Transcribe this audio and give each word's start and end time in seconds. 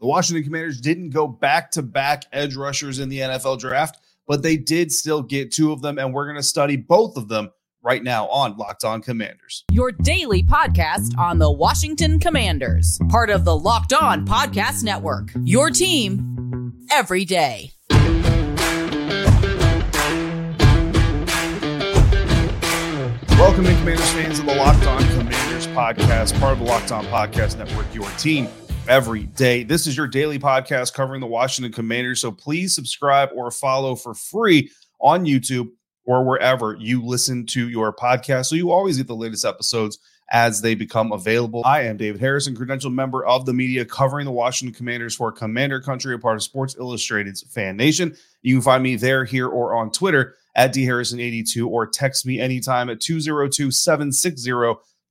The 0.00 0.06
Washington 0.06 0.44
Commanders 0.44 0.80
didn't 0.80 1.10
go 1.10 1.26
back 1.26 1.72
to 1.72 1.82
back 1.82 2.22
edge 2.32 2.54
rushers 2.54 3.00
in 3.00 3.08
the 3.08 3.18
NFL 3.18 3.58
draft, 3.58 3.98
but 4.28 4.44
they 4.44 4.56
did 4.56 4.92
still 4.92 5.22
get 5.22 5.50
two 5.50 5.72
of 5.72 5.82
them, 5.82 5.98
and 5.98 6.14
we're 6.14 6.26
going 6.26 6.36
to 6.36 6.42
study 6.42 6.76
both 6.76 7.16
of 7.16 7.26
them 7.26 7.50
right 7.82 8.00
now 8.00 8.28
on 8.28 8.56
Locked 8.56 8.84
On 8.84 9.02
Commanders. 9.02 9.64
Your 9.72 9.90
daily 9.90 10.44
podcast 10.44 11.18
on 11.18 11.40
the 11.40 11.50
Washington 11.50 12.20
Commanders, 12.20 13.00
part 13.08 13.28
of 13.28 13.44
the 13.44 13.56
Locked 13.56 13.92
On 13.92 14.24
Podcast 14.24 14.84
Network. 14.84 15.30
Your 15.42 15.68
team 15.68 16.86
every 16.92 17.24
day. 17.24 17.72
Welcome 23.30 23.66
in, 23.66 23.76
Commanders 23.78 24.12
fans 24.12 24.38
of 24.38 24.46
the 24.46 24.54
Locked 24.54 24.86
On 24.86 25.02
Commanders 25.18 25.66
podcast, 25.68 26.38
part 26.38 26.52
of 26.52 26.60
the 26.60 26.66
Locked 26.66 26.92
On 26.92 27.04
Podcast 27.06 27.58
Network, 27.58 27.92
your 27.92 28.08
team 28.10 28.46
every 28.88 29.24
day. 29.24 29.62
This 29.62 29.86
is 29.86 29.96
your 29.96 30.08
daily 30.08 30.38
podcast 30.38 30.94
covering 30.94 31.20
the 31.20 31.26
Washington 31.26 31.72
Commanders. 31.72 32.22
So 32.22 32.32
please 32.32 32.74
subscribe 32.74 33.28
or 33.36 33.50
follow 33.50 33.94
for 33.94 34.14
free 34.14 34.70
on 34.98 35.26
YouTube 35.26 35.68
or 36.06 36.24
wherever 36.24 36.74
you 36.80 37.04
listen 37.04 37.44
to 37.46 37.68
your 37.68 37.92
podcast. 37.92 38.46
So 38.46 38.56
you 38.56 38.70
always 38.70 38.96
get 38.96 39.06
the 39.06 39.14
latest 39.14 39.44
episodes 39.44 39.98
as 40.30 40.62
they 40.62 40.74
become 40.74 41.12
available. 41.12 41.62
I 41.66 41.82
am 41.82 41.98
David 41.98 42.20
Harrison, 42.20 42.56
credential 42.56 42.90
member 42.90 43.26
of 43.26 43.44
the 43.44 43.52
media 43.52 43.84
covering 43.84 44.24
the 44.24 44.32
Washington 44.32 44.74
Commanders 44.74 45.14
for 45.14 45.32
Commander 45.32 45.80
Country, 45.80 46.14
a 46.14 46.18
part 46.18 46.36
of 46.36 46.42
Sports 46.42 46.76
Illustrated's 46.78 47.42
Fan 47.42 47.76
Nation. 47.76 48.16
You 48.40 48.56
can 48.56 48.62
find 48.62 48.82
me 48.82 48.96
there, 48.96 49.24
here, 49.26 49.48
or 49.48 49.74
on 49.74 49.90
Twitter 49.90 50.34
at 50.54 50.72
dharrison82 50.74 51.66
or 51.66 51.86
text 51.86 52.24
me 52.24 52.40
anytime 52.40 52.88
at 52.88 53.00
202 53.00 53.70
760 53.70 54.50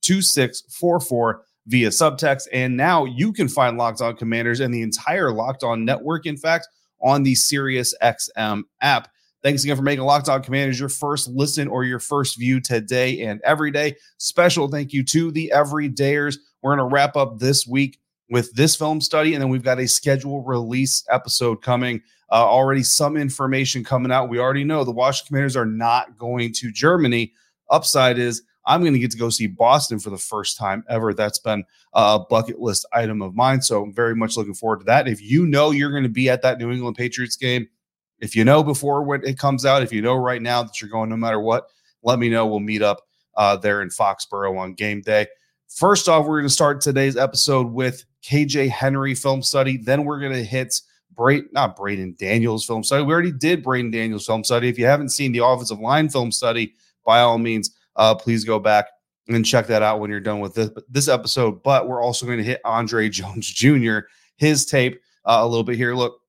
2644 0.02 1.44
via 1.68 1.90
subtext. 1.90 2.48
And 2.52 2.76
now 2.76 3.06
you 3.06 3.32
can 3.32 3.48
find 3.48 3.78
Locked 3.78 4.02
On 4.02 4.16
Commanders 4.16 4.60
and 4.60 4.74
the 4.74 4.82
entire 4.82 5.32
Locked 5.32 5.64
On 5.64 5.86
network, 5.86 6.26
in 6.26 6.38
fact, 6.38 6.68
on 7.02 7.24
the 7.24 7.36
Sirius 7.36 7.94
XM 8.02 8.64
app. 8.82 9.10
Thanks 9.44 9.64
again 9.64 9.78
for 9.78 9.84
making 9.84 10.04
Locked 10.04 10.30
On 10.30 10.42
Commanders 10.42 10.80
your 10.80 10.90
first 10.90 11.30
listen 11.30 11.68
or 11.68 11.84
your 11.84 12.00
first 12.00 12.40
view 12.40 12.60
today 12.60 13.22
and 13.22 13.40
every 13.44 13.72
day. 13.72 13.96
Special 14.18 14.68
thank 14.68 14.94
you 14.94 15.04
to 15.06 15.32
the 15.32 15.52
everydayers. 15.54 16.38
We're 16.62 16.76
going 16.76 16.90
to 16.90 16.94
wrap 16.94 17.16
up 17.16 17.38
this 17.38 17.68
week 17.68 18.00
with 18.30 18.52
this 18.54 18.76
film 18.76 19.00
study, 19.00 19.36
and 19.36 19.42
then 19.42 19.50
we've 19.50 19.64
got 19.64 19.80
a 19.80 19.88
schedule 19.88 20.44
release 20.44 21.06
episode 21.12 21.62
coming. 21.62 22.02
Uh, 22.30 22.46
already 22.46 22.84
some 22.84 23.16
information 23.16 23.86
coming 23.86 24.12
out. 24.12 24.28
We 24.28 24.40
already 24.40 24.66
know 24.66 24.84
the 24.84 24.92
Washington 24.92 25.28
Commanders 25.28 25.56
are 25.56 25.66
not 25.66 26.18
going 26.18 26.52
to 26.54 26.72
Germany. 26.72 27.32
Upside 27.70 28.18
is 28.18 28.42
I'm 28.68 28.82
going 28.82 28.94
to 28.94 29.00
get 29.00 29.12
to 29.12 29.18
go 29.18 29.30
see 29.30 29.48
Boston 29.48 29.98
for 29.98 30.10
the 30.10 30.18
first 30.18 30.58
time 30.58 30.84
ever. 30.90 31.14
That's 31.14 31.40
been 31.40 31.64
a 31.94 32.20
bucket 32.20 32.60
list 32.60 32.86
item 32.94 33.22
of 33.22 33.34
mine. 33.34 33.62
So 33.62 33.82
I'm 33.82 33.94
very 33.94 34.16
much 34.16 34.38
looking 34.38 34.54
forward 34.54 34.80
to 34.80 34.86
that. 34.86 35.08
If 35.08 35.22
you 35.22 35.46
know 35.46 35.72
you're 35.72 35.92
going 35.92 36.04
to 36.04 36.10
be 36.10 36.30
at 36.30 36.42
that 36.42 36.60
New 36.60 36.72
England 36.72 36.98
Patriots 36.98 37.38
game, 37.38 37.68
if 38.20 38.36
you 38.36 38.44
know 38.44 38.64
before 38.64 39.04
when 39.04 39.24
it 39.24 39.40
comes 39.40 39.66
out, 39.66 39.84
if 39.84 39.94
you 39.94 40.02
know 40.02 40.16
right 40.16 40.42
now 40.42 40.64
that 40.64 40.82
you're 40.82 40.90
going 40.90 41.10
no 41.10 41.18
matter 41.18 41.40
what, 41.40 41.70
let 42.04 42.20
me 42.20 42.30
know. 42.30 42.46
We'll 42.46 42.60
meet 42.60 42.82
up 42.82 43.08
uh, 43.36 43.56
there 43.56 43.82
in 43.82 43.90
Foxborough 43.90 44.58
on 44.58 44.74
game 44.74 45.02
day. 45.02 45.28
First 45.70 46.10
off, 46.10 46.26
we're 46.26 46.40
going 46.40 46.48
to 46.48 46.54
start 46.54 46.82
today's 46.82 47.18
episode 47.18 47.68
with 47.68 48.04
KJ 48.24 48.70
Henry 48.70 49.16
film 49.16 49.42
study. 49.42 49.78
Then 49.78 50.04
we're 50.04 50.20
going 50.20 50.34
to 50.34 50.44
hit 50.44 50.82
Bray, 51.16 51.44
not 51.52 51.76
Braeden 51.76 52.16
Daniels 52.18 52.66
film 52.66 52.84
study. 52.84 53.04
We 53.04 53.14
already 53.14 53.32
did 53.32 53.64
Braeden 53.64 53.92
Daniels 53.92 54.26
film 54.26 54.44
study. 54.44 54.70
If 54.70 54.78
you 54.78 54.86
haven't 54.86 55.10
seen 55.10 55.32
the 55.32 55.44
offensive 55.46 55.80
line 55.80 56.10
film 56.10 56.32
study, 56.32 56.76
by 57.06 57.22
all 57.22 57.38
means, 57.38 57.72
uh, 57.98 58.16
please 58.16 58.46
go 58.46 58.60
back 58.60 58.88
and 59.28 59.46
check 59.46 59.68
that 59.68 59.84
out 59.84 60.00
when 60.00 60.10
you're 60.10 60.20
done 60.20 60.40
with 60.40 60.54
this, 60.56 60.70
this 60.90 61.08
episode. 61.08 61.62
But 61.64 61.88
we're 61.88 62.02
also 62.02 62.26
going 62.26 62.38
to 62.38 62.44
hit 62.44 62.62
Andre 62.64 63.10
Jones 63.10 63.48
Jr., 63.48 64.00
his 64.38 64.66
tape 64.66 65.02
uh, 65.26 65.40
a 65.42 65.48
little 65.48 65.64
bit 65.64 65.76
here. 65.76 65.94
Look, 65.94 66.20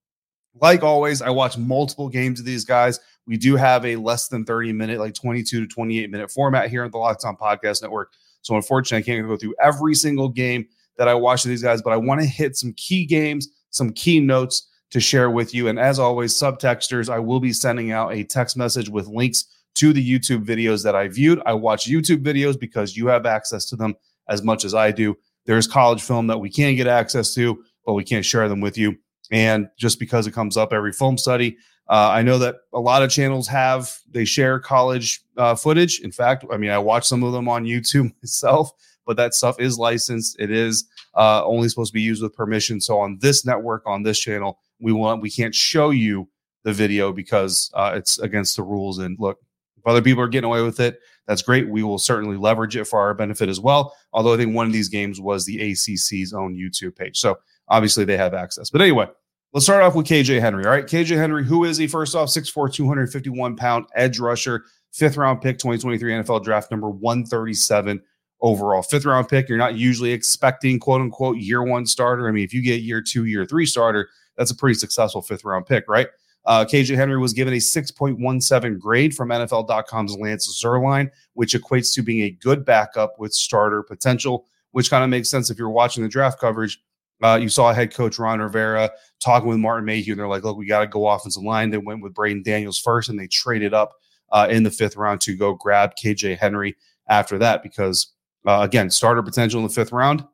like 0.61 0.83
always, 0.83 1.23
I 1.23 1.31
watch 1.31 1.57
multiple 1.57 2.09
games 2.09 2.41
of 2.41 2.47
these 2.47 2.65
guys. 2.65 2.99
We 3.27 3.37
do 3.37 3.57
have 3.57 3.85
a 3.85 3.97
less 3.97 4.29
than 4.29 4.45
30 4.45 4.73
minute, 4.73 4.99
like 4.99 5.15
22 5.15 5.61
to 5.61 5.67
28 5.67 6.11
minute 6.11 6.31
format 6.31 6.71
here 6.71 6.85
at 6.85 6.93
the 6.93 6.99
Locked 6.99 7.25
On 7.25 7.37
Podcast 7.37 7.83
Network. 7.83 8.13
So 8.43 8.57
unfortunately, 8.57 9.03
I 9.03 9.07
can't 9.07 9.29
go 9.29 9.37
through 9.37 9.55
every 9.61 9.95
single 9.95 10.29
game 10.29 10.67
that 10.97 11.09
I 11.09 11.15
watch 11.15 11.45
of 11.45 11.51
these 11.51 11.63
guys, 11.63 11.83
but 11.83 11.93
I 11.93 11.97
want 11.97 12.21
to 12.21 12.27
hit 12.27 12.57
some 12.57 12.73
key 12.73 13.05
games, 13.05 13.49
some 13.71 13.93
key 13.93 14.21
notes 14.21 14.69
to 14.91 15.01
share 15.01 15.31
with 15.31 15.55
you. 15.55 15.69
And 15.69 15.79
as 15.79 15.99
always, 15.99 16.33
subtexters, 16.33 17.11
I 17.11 17.19
will 17.19 17.41
be 17.41 17.53
sending 17.53 17.93
out 17.93 18.13
a 18.13 18.25
text 18.25 18.57
message 18.57 18.89
with 18.89 19.07
links 19.07 19.45
to 19.77 19.93
the 19.93 20.19
YouTube 20.19 20.45
videos 20.45 20.83
that 20.85 20.95
I 20.97 21.09
viewed. 21.09 21.41
I 21.47 21.55
watch 21.55 21.89
YouTube 21.89 22.23
videos 22.23 22.59
because 22.59 22.97
you 22.97 23.07
have 23.09 23.27
access 23.27 23.65
to 23.67 23.77
them 23.77 23.95
as 24.29 24.43
much 24.43 24.65
as 24.65 24.75
I 24.75 24.91
do. 24.91 25.17
There's 25.47 25.67
college 25.67 26.03
film 26.03 26.27
that 26.27 26.39
we 26.39 26.51
can't 26.51 26.77
get 26.77 26.87
access 26.87 27.33
to, 27.35 27.63
but 27.87 27.95
we 27.95 28.05
can't 28.05 28.25
share 28.25 28.49
them 28.49 28.61
with 28.61 28.77
you. 28.77 28.97
And 29.31 29.69
just 29.79 29.99
because 29.99 30.27
it 30.27 30.33
comes 30.33 30.57
up 30.57 30.73
every 30.73 30.93
film 30.93 31.19
study, 31.19 31.57
uh, 31.89 32.11
I 32.13 32.23
know 32.23 32.39
that 32.39 32.57
a 32.75 32.81
lot 32.81 33.03
of 33.03 33.11
channels 33.11 33.49
have 33.49 33.97
they 34.11 34.25
share 34.25 34.61
college 34.61 35.23
uh, 35.37 35.55
footage. 35.55 36.01
In 36.01 36.13
fact, 36.13 36.45
I 36.53 36.59
mean, 36.59 36.71
I 36.71 36.79
watch 36.79 37.07
some 37.07 37.23
of 37.23 37.33
them 37.33 37.49
on 37.49 37.65
YouTube 37.65 38.13
myself, 38.23 38.71
but 39.07 39.17
that 39.17 39.35
stuff 39.35 39.59
is 39.59 39.79
licensed. 39.79 40.39
It 40.39 40.51
is 40.51 40.85
uh, 41.15 41.45
only 41.45 41.69
supposed 41.69 41.93
to 41.93 41.95
be 41.95 42.03
used 42.03 42.23
with 42.23 42.35
permission. 42.35 42.81
So 42.81 42.99
on 42.99 43.19
this 43.21 43.47
network, 43.47 43.85
on 43.87 44.03
this 44.03 44.19
channel, 44.19 44.59
we 44.81 44.93
want 44.93 45.23
we 45.23 45.31
can't 45.31 45.55
show 45.55 45.91
you 45.91 46.29
the 46.65 46.73
video 46.73 47.13
because 47.13 47.71
uh, 47.75 47.93
it's 47.95 48.19
against 48.19 48.57
the 48.57 48.63
rules. 48.63 48.99
And 48.99 49.17
look, 49.19 49.39
other 49.89 50.03
people 50.03 50.23
are 50.23 50.29
getting 50.29 50.49
away 50.49 50.63
with 50.63 50.81
it, 50.81 51.01
that's 51.27 51.43
great. 51.43 51.69
We 51.69 51.83
will 51.83 51.99
certainly 51.99 52.37
leverage 52.37 52.77
it 52.77 52.87
for 52.87 52.99
our 52.99 53.15
benefit 53.15 53.49
as 53.49 53.61
well. 53.61 53.95
Although 54.13 54.35
I 54.35 54.37
think 54.37 54.55
one 54.55 54.67
of 54.67 54.73
these 54.73 54.89
games 54.89 55.21
was 55.21 55.45
the 55.45 55.59
ACC's 55.59 56.33
own 56.33 56.55
YouTube 56.55 56.97
page. 56.97 57.19
So 57.19 57.39
obviously 57.69 58.05
they 58.05 58.17
have 58.17 58.35
access. 58.35 58.71
But 58.71 58.81
anyway, 58.81 59.09
let's 59.53 59.67
start 59.67 59.83
off 59.83 59.95
with 59.95 60.07
KJ 60.07 60.41
Henry. 60.41 60.65
All 60.65 60.71
right. 60.71 60.87
KJ 60.87 61.17
Henry, 61.17 61.45
who 61.45 61.65
is 61.65 61.77
he? 61.77 61.87
First 61.87 62.15
off, 62.15 62.29
6'4, 62.29 62.73
251 62.73 63.57
pound 63.57 63.87
edge 63.95 64.19
rusher, 64.19 64.65
fifth 64.93 65.17
round 65.17 65.43
pick, 65.43 65.59
2023 65.59 66.13
NFL 66.13 66.45
draft 66.45 66.71
number 66.71 66.89
137 66.89 68.01
overall. 68.41 68.83
Fifth 68.83 69.05
round 69.05 69.29
pick. 69.29 69.49
You're 69.49 69.59
not 69.59 69.75
usually 69.75 70.13
expecting 70.13 70.79
quote 70.79 71.01
unquote 71.01 71.37
year 71.37 71.63
one 71.63 71.87
starter. 71.87 72.29
I 72.29 72.33
mean, 72.33 72.45
if 72.45 72.55
you 72.55 72.63
get 72.63 72.81
year 72.81 73.03
two, 73.03 73.25
year 73.27 73.45
three 73.45 73.67
starter, 73.67 74.09
that's 74.37 74.51
a 74.51 74.57
pretty 74.57 74.79
successful 74.79 75.21
fifth 75.21 75.45
round 75.45 75.67
pick, 75.67 75.85
right? 75.89 76.09
Uh, 76.45 76.65
KJ 76.65 76.97
Henry 76.97 77.19
was 77.19 77.33
given 77.33 77.55
a 77.55 77.59
6.17 77.59 78.79
grade 78.79 79.15
from 79.15 79.29
NFL.com's 79.29 80.17
Lance 80.17 80.63
Zierlein, 80.63 81.11
which 81.35 81.55
equates 81.55 81.95
to 81.95 82.03
being 82.03 82.23
a 82.23 82.31
good 82.31 82.65
backup 82.65 83.19
with 83.19 83.35
starter 83.35 83.83
potential, 83.83 84.47
which 84.73 84.91
kind 84.91 85.05
of 85.05 85.11
makes 85.11 85.29
sense 85.29 85.51
if 85.51 85.59
you're 85.59 85.69
watching 85.69 86.03
the 86.03 86.09
draft 86.09 86.41
coverage. 86.41 86.81
Uh, 87.23 87.39
you 87.41 87.49
saw 87.49 87.73
head 87.73 87.93
coach 87.93 88.19
Ron 88.19 88.41
Rivera 88.41 88.91
talking 89.21 89.49
with 89.49 89.59
Martin 89.59 89.85
Mayhew, 89.85 90.13
and 90.13 90.21
they're 90.21 90.29
like, 90.29 90.45
look, 90.45 90.57
we 90.57 90.67
got 90.67 90.81
to 90.81 90.87
go 90.87 91.09
offensive 91.09 91.43
line. 91.43 91.71
They 91.71 91.79
went 91.79 92.03
with 92.03 92.15
Braeden 92.15 92.45
Daniels 92.45 92.79
first, 92.79 93.09
and 93.09 93.19
they 93.19 93.27
traded 93.27 93.75
up 93.75 93.93
uh, 94.31 94.47
in 94.51 94.63
the 94.63 94.71
fifth 94.71 94.97
round 94.97 95.21
to 95.23 95.37
go 95.37 95.55
grab 95.55 95.93
KJ 96.03 96.39
Henry 96.39 96.77
after 97.09 97.39
that 97.39 97.63
because, 97.63 98.13
uh, 98.47 98.61
again, 98.61 98.89
starter 98.91 99.23
potential 99.23 99.61
in 99.61 99.67
the 99.67 99.73
fifth 99.73 99.93
round. 99.93 100.25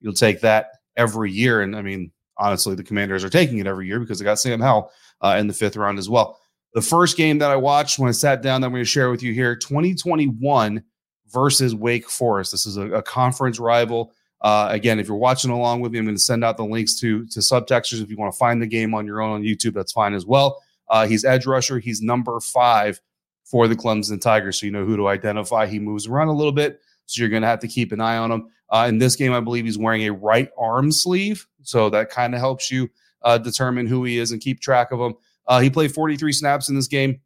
You'll 0.00 0.12
take 0.12 0.40
that 0.40 0.68
every 0.96 1.32
year. 1.32 1.62
And 1.62 1.74
I 1.74 1.82
mean, 1.82 2.12
honestly, 2.36 2.74
the 2.74 2.84
commanders 2.84 3.24
are 3.24 3.30
taking 3.30 3.58
it 3.58 3.66
every 3.66 3.86
year 3.86 4.00
because 4.00 4.18
they 4.18 4.24
got 4.24 4.38
Sam 4.38 4.60
Howell 4.60 4.90
uh, 5.24 5.36
in 5.38 5.46
the 5.46 5.54
fifth 5.54 5.76
round 5.76 5.98
as 5.98 6.08
well. 6.08 6.38
The 6.74 6.82
first 6.82 7.16
game 7.16 7.38
that 7.38 7.50
I 7.50 7.56
watched 7.56 7.98
when 7.98 8.08
I 8.08 8.12
sat 8.12 8.42
down 8.42 8.60
that 8.60 8.66
I'm 8.66 8.72
going 8.72 8.82
to 8.82 8.88
share 8.88 9.10
with 9.10 9.22
you 9.22 9.32
here 9.32 9.56
2021 9.56 10.82
versus 11.28 11.74
Wake 11.74 12.08
Forest. 12.08 12.52
This 12.52 12.66
is 12.66 12.76
a, 12.76 12.92
a 12.92 13.02
conference 13.02 13.58
rival. 13.58 14.12
Uh, 14.40 14.68
again, 14.70 15.00
if 15.00 15.08
you're 15.08 15.16
watching 15.16 15.50
along 15.50 15.80
with 15.80 15.92
me, 15.92 15.98
I'm 15.98 16.04
going 16.04 16.16
to 16.16 16.20
send 16.20 16.44
out 16.44 16.58
the 16.58 16.64
links 16.64 16.98
to 17.00 17.26
to 17.26 17.40
subtexters. 17.40 18.02
If 18.02 18.10
you 18.10 18.16
want 18.16 18.32
to 18.32 18.38
find 18.38 18.60
the 18.60 18.66
game 18.66 18.94
on 18.94 19.06
your 19.06 19.22
own 19.22 19.32
on 19.32 19.42
YouTube, 19.42 19.72
that's 19.72 19.92
fine 19.92 20.12
as 20.12 20.26
well. 20.26 20.62
Uh, 20.90 21.06
he's 21.06 21.24
edge 21.24 21.46
rusher. 21.46 21.78
He's 21.78 22.02
number 22.02 22.38
five 22.40 23.00
for 23.44 23.68
the 23.68 23.76
Clemson 23.76 24.20
Tigers, 24.20 24.60
so 24.60 24.66
you 24.66 24.72
know 24.72 24.84
who 24.84 24.96
to 24.96 25.08
identify. 25.08 25.66
He 25.66 25.78
moves 25.78 26.06
around 26.06 26.28
a 26.28 26.34
little 26.34 26.52
bit, 26.52 26.80
so 27.06 27.20
you're 27.20 27.30
going 27.30 27.42
to 27.42 27.48
have 27.48 27.60
to 27.60 27.68
keep 27.68 27.92
an 27.92 28.00
eye 28.00 28.18
on 28.18 28.30
him. 28.30 28.48
Uh, 28.68 28.86
in 28.88 28.98
this 28.98 29.16
game, 29.16 29.32
I 29.32 29.40
believe 29.40 29.64
he's 29.64 29.78
wearing 29.78 30.02
a 30.02 30.12
right 30.12 30.50
arm 30.58 30.92
sleeve, 30.92 31.46
so 31.62 31.88
that 31.90 32.10
kind 32.10 32.34
of 32.34 32.40
helps 32.40 32.70
you 32.70 32.90
uh, 33.24 33.38
determine 33.38 33.86
who 33.86 34.04
he 34.04 34.18
is 34.18 34.30
and 34.30 34.40
keep 34.40 34.60
track 34.60 34.92
of 34.92 35.00
him. 35.00 35.14
Uh, 35.46 35.60
he 35.60 35.70
played 35.70 35.92
43 35.92 36.32
snaps 36.32 36.68
in 36.68 36.76
this 36.76 36.86
game, 36.86 37.20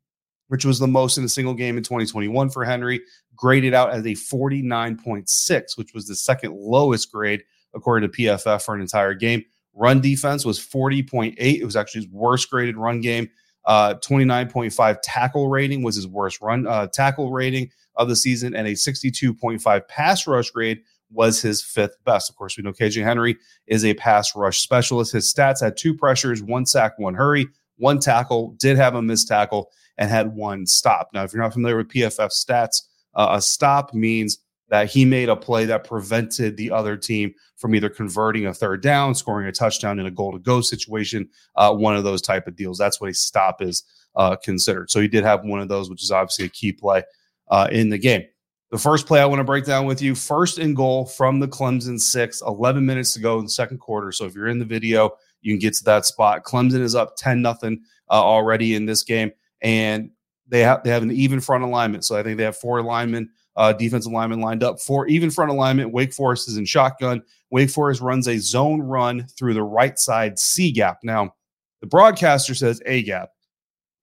which 0.49 0.65
was 0.65 0.79
the 0.79 0.87
most 0.87 1.19
in 1.19 1.25
a 1.25 1.29
single 1.29 1.55
game 1.55 1.77
in 1.77 1.83
2021 1.83 2.51
for 2.51 2.65
Henry, 2.65 3.01
graded 3.37 3.75
out 3.75 3.91
as 3.91 4.05
a 4.05 4.11
49.6, 4.11 5.77
which 5.77 5.93
was 5.95 6.07
the 6.07 6.17
second 6.17 6.55
lowest 6.55 7.13
grade 7.13 7.43
according 7.75 8.11
to 8.11 8.17
PFF 8.17 8.65
for 8.65 8.75
an 8.75 8.81
entire 8.81 9.15
game. 9.15 9.45
Run 9.75 10.01
defense 10.01 10.45
was 10.45 10.59
40.8. 10.59 11.35
It 11.39 11.65
was 11.65 11.77
actually 11.77 12.03
his 12.03 12.11
worst 12.11 12.51
graded 12.51 12.77
run 12.77 13.01
game. 13.01 13.29
Uh, 13.65 13.95
29.5 13.95 14.99
tackle 15.03 15.49
rating 15.49 15.83
was 15.83 15.95
his 15.95 16.07
worst 16.07 16.41
run 16.41 16.67
uh, 16.67 16.87
tackle 16.87 17.31
rating 17.31 17.71
of 17.97 18.09
the 18.09 18.17
season, 18.17 18.55
and 18.55 18.67
a 18.67 18.73
62.5 18.73 19.89
pass 19.89 20.27
rush 20.27 20.51
grade 20.51 20.81
was 21.11 21.41
his 21.41 21.63
fifth 21.63 21.97
best. 22.05 22.31
Of 22.31 22.37
course, 22.37 22.57
we 22.57 22.63
know 22.63 22.73
KJ 22.73 23.03
Henry 23.03 23.37
is 23.67 23.85
a 23.85 23.95
pass 23.95 24.35
rush 24.37 24.61
specialist. 24.61 25.13
His 25.13 25.33
stats 25.33 25.61
had 25.61 25.77
two 25.77 25.95
pressures, 25.95 26.43
one 26.43 26.67
sack, 26.67 26.99
one 26.99 27.15
hurry, 27.15 27.47
one 27.77 27.99
tackle, 27.99 28.55
did 28.59 28.77
have 28.77 28.95
a 28.95 29.03
missed 29.03 29.29
tackle, 29.29 29.71
and 29.97 30.11
had 30.11 30.35
one 30.35 30.67
stop. 30.67 31.09
Now, 31.13 31.25
if 31.25 31.33
you're 31.33 31.43
not 31.43 31.53
familiar 31.53 31.77
with 31.77 31.89
PFF 31.89 32.31
stats, 32.33 32.83
uh, 33.15 33.29
a 33.33 33.43
stop 33.43 33.95
means 33.95 34.39
that 34.69 34.91
he 34.91 35.05
made 35.05 35.29
a 35.29 35.37
play 35.37 35.65
that 35.65 35.85
prevented 35.85 36.57
the 36.57 36.71
other 36.71 36.97
team 36.97 37.33
from 37.57 37.75
either 37.75 37.89
converting 37.89 38.47
a 38.47 38.55
third 38.55 38.83
down, 38.83 39.15
scoring 39.15 39.49
a 39.49 39.53
touchdown 39.53 39.99
in 39.99 40.07
a 40.07 40.11
goal 40.11 40.33
to 40.33 40.39
go 40.39 40.61
situation, 40.61 41.29
uh, 41.57 41.73
one 41.73 41.97
of 41.97 42.05
those 42.05 42.21
type 42.21 42.47
of 42.47 42.55
deals. 42.55 42.77
That's 42.77 43.01
what 43.01 43.11
a 43.11 43.15
stop 43.15 43.63
is 43.63 43.83
uh, 44.15 44.37
considered. 44.37 44.91
So 44.91 45.01
he 45.01 45.09
did 45.09 45.25
have 45.25 45.45
one 45.45 45.61
of 45.61 45.69
those, 45.69 45.89
which 45.89 46.03
is 46.03 46.11
obviously 46.11 46.45
a 46.45 46.51
key 46.51 46.73
play 46.73 47.03
uh, 47.49 47.69
in 47.73 47.89
the 47.89 47.99
game. 47.99 48.25
The 48.71 48.79
first 48.79 49.07
play 49.07 49.21
I 49.21 49.25
want 49.25 49.41
to 49.41 49.45
break 49.45 49.65
down 49.65 49.87
with 49.87 50.03
you 50.03 50.15
first 50.15 50.59
and 50.59 50.77
goal 50.77 51.07
from 51.07 51.41
the 51.41 51.49
Clemson 51.49 51.99
six, 51.99 52.43
11 52.43 52.85
minutes 52.85 53.15
to 53.15 53.21
go 53.21 53.39
in 53.39 53.45
the 53.45 53.51
second 53.51 53.79
quarter. 53.79 54.13
So 54.13 54.27
if 54.27 54.35
you're 54.35 54.49
in 54.49 54.59
the 54.59 54.65
video, 54.65 55.13
you 55.41 55.55
can 55.55 55.59
get 55.59 55.75
to 55.75 55.85
that 55.85 56.05
spot. 56.05 56.45
Clemson 56.45 56.81
is 56.81 56.95
up 56.95 57.17
10 57.17 57.41
nothing 57.41 57.83
uh, 58.11 58.23
already 58.23 58.75
in 58.75 58.85
this 58.85 59.03
game, 59.03 59.33
and 59.63 60.11
they 60.49 60.61
have 60.61 60.83
they 60.83 60.91
have 60.91 61.03
an 61.03 61.13
even 61.13 61.41
front 61.41 61.65
alignment. 61.65 62.05
So 62.05 62.17
I 62.17 62.23
think 62.23 62.37
they 62.37 62.45
have 62.45 62.57
four 62.57 62.83
linemen, 62.83 63.31
uh, 63.57 63.73
defensive 63.73 64.13
linemen 64.13 64.41
lined 64.41 64.63
up. 64.63 64.81
for 64.81 65.07
even 65.07 65.31
front 65.31 65.51
alignment. 65.51 65.93
Wake 65.93 66.13
Forest 66.13 66.49
is 66.49 66.59
in 66.59 66.65
shotgun. 66.67 67.23
Wake 67.51 67.71
Forest 67.71 68.03
runs 68.03 68.29
a 68.29 68.39
zone 68.39 68.83
run 68.83 69.27
through 69.39 69.55
the 69.55 69.63
right 69.63 69.99
side 69.99 70.39
C 70.39 70.73
gap. 70.73 70.99
Now, 71.03 71.35
the 71.81 71.87
broadcaster 71.87 72.55
says 72.55 72.83
A 72.85 73.03
gap. 73.03 73.31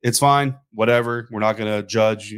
It's 0.02 0.20
fine, 0.20 0.56
whatever. 0.72 1.28
We're 1.32 1.40
not 1.40 1.58
going 1.58 1.72
to 1.72 1.86
judge 1.86 2.34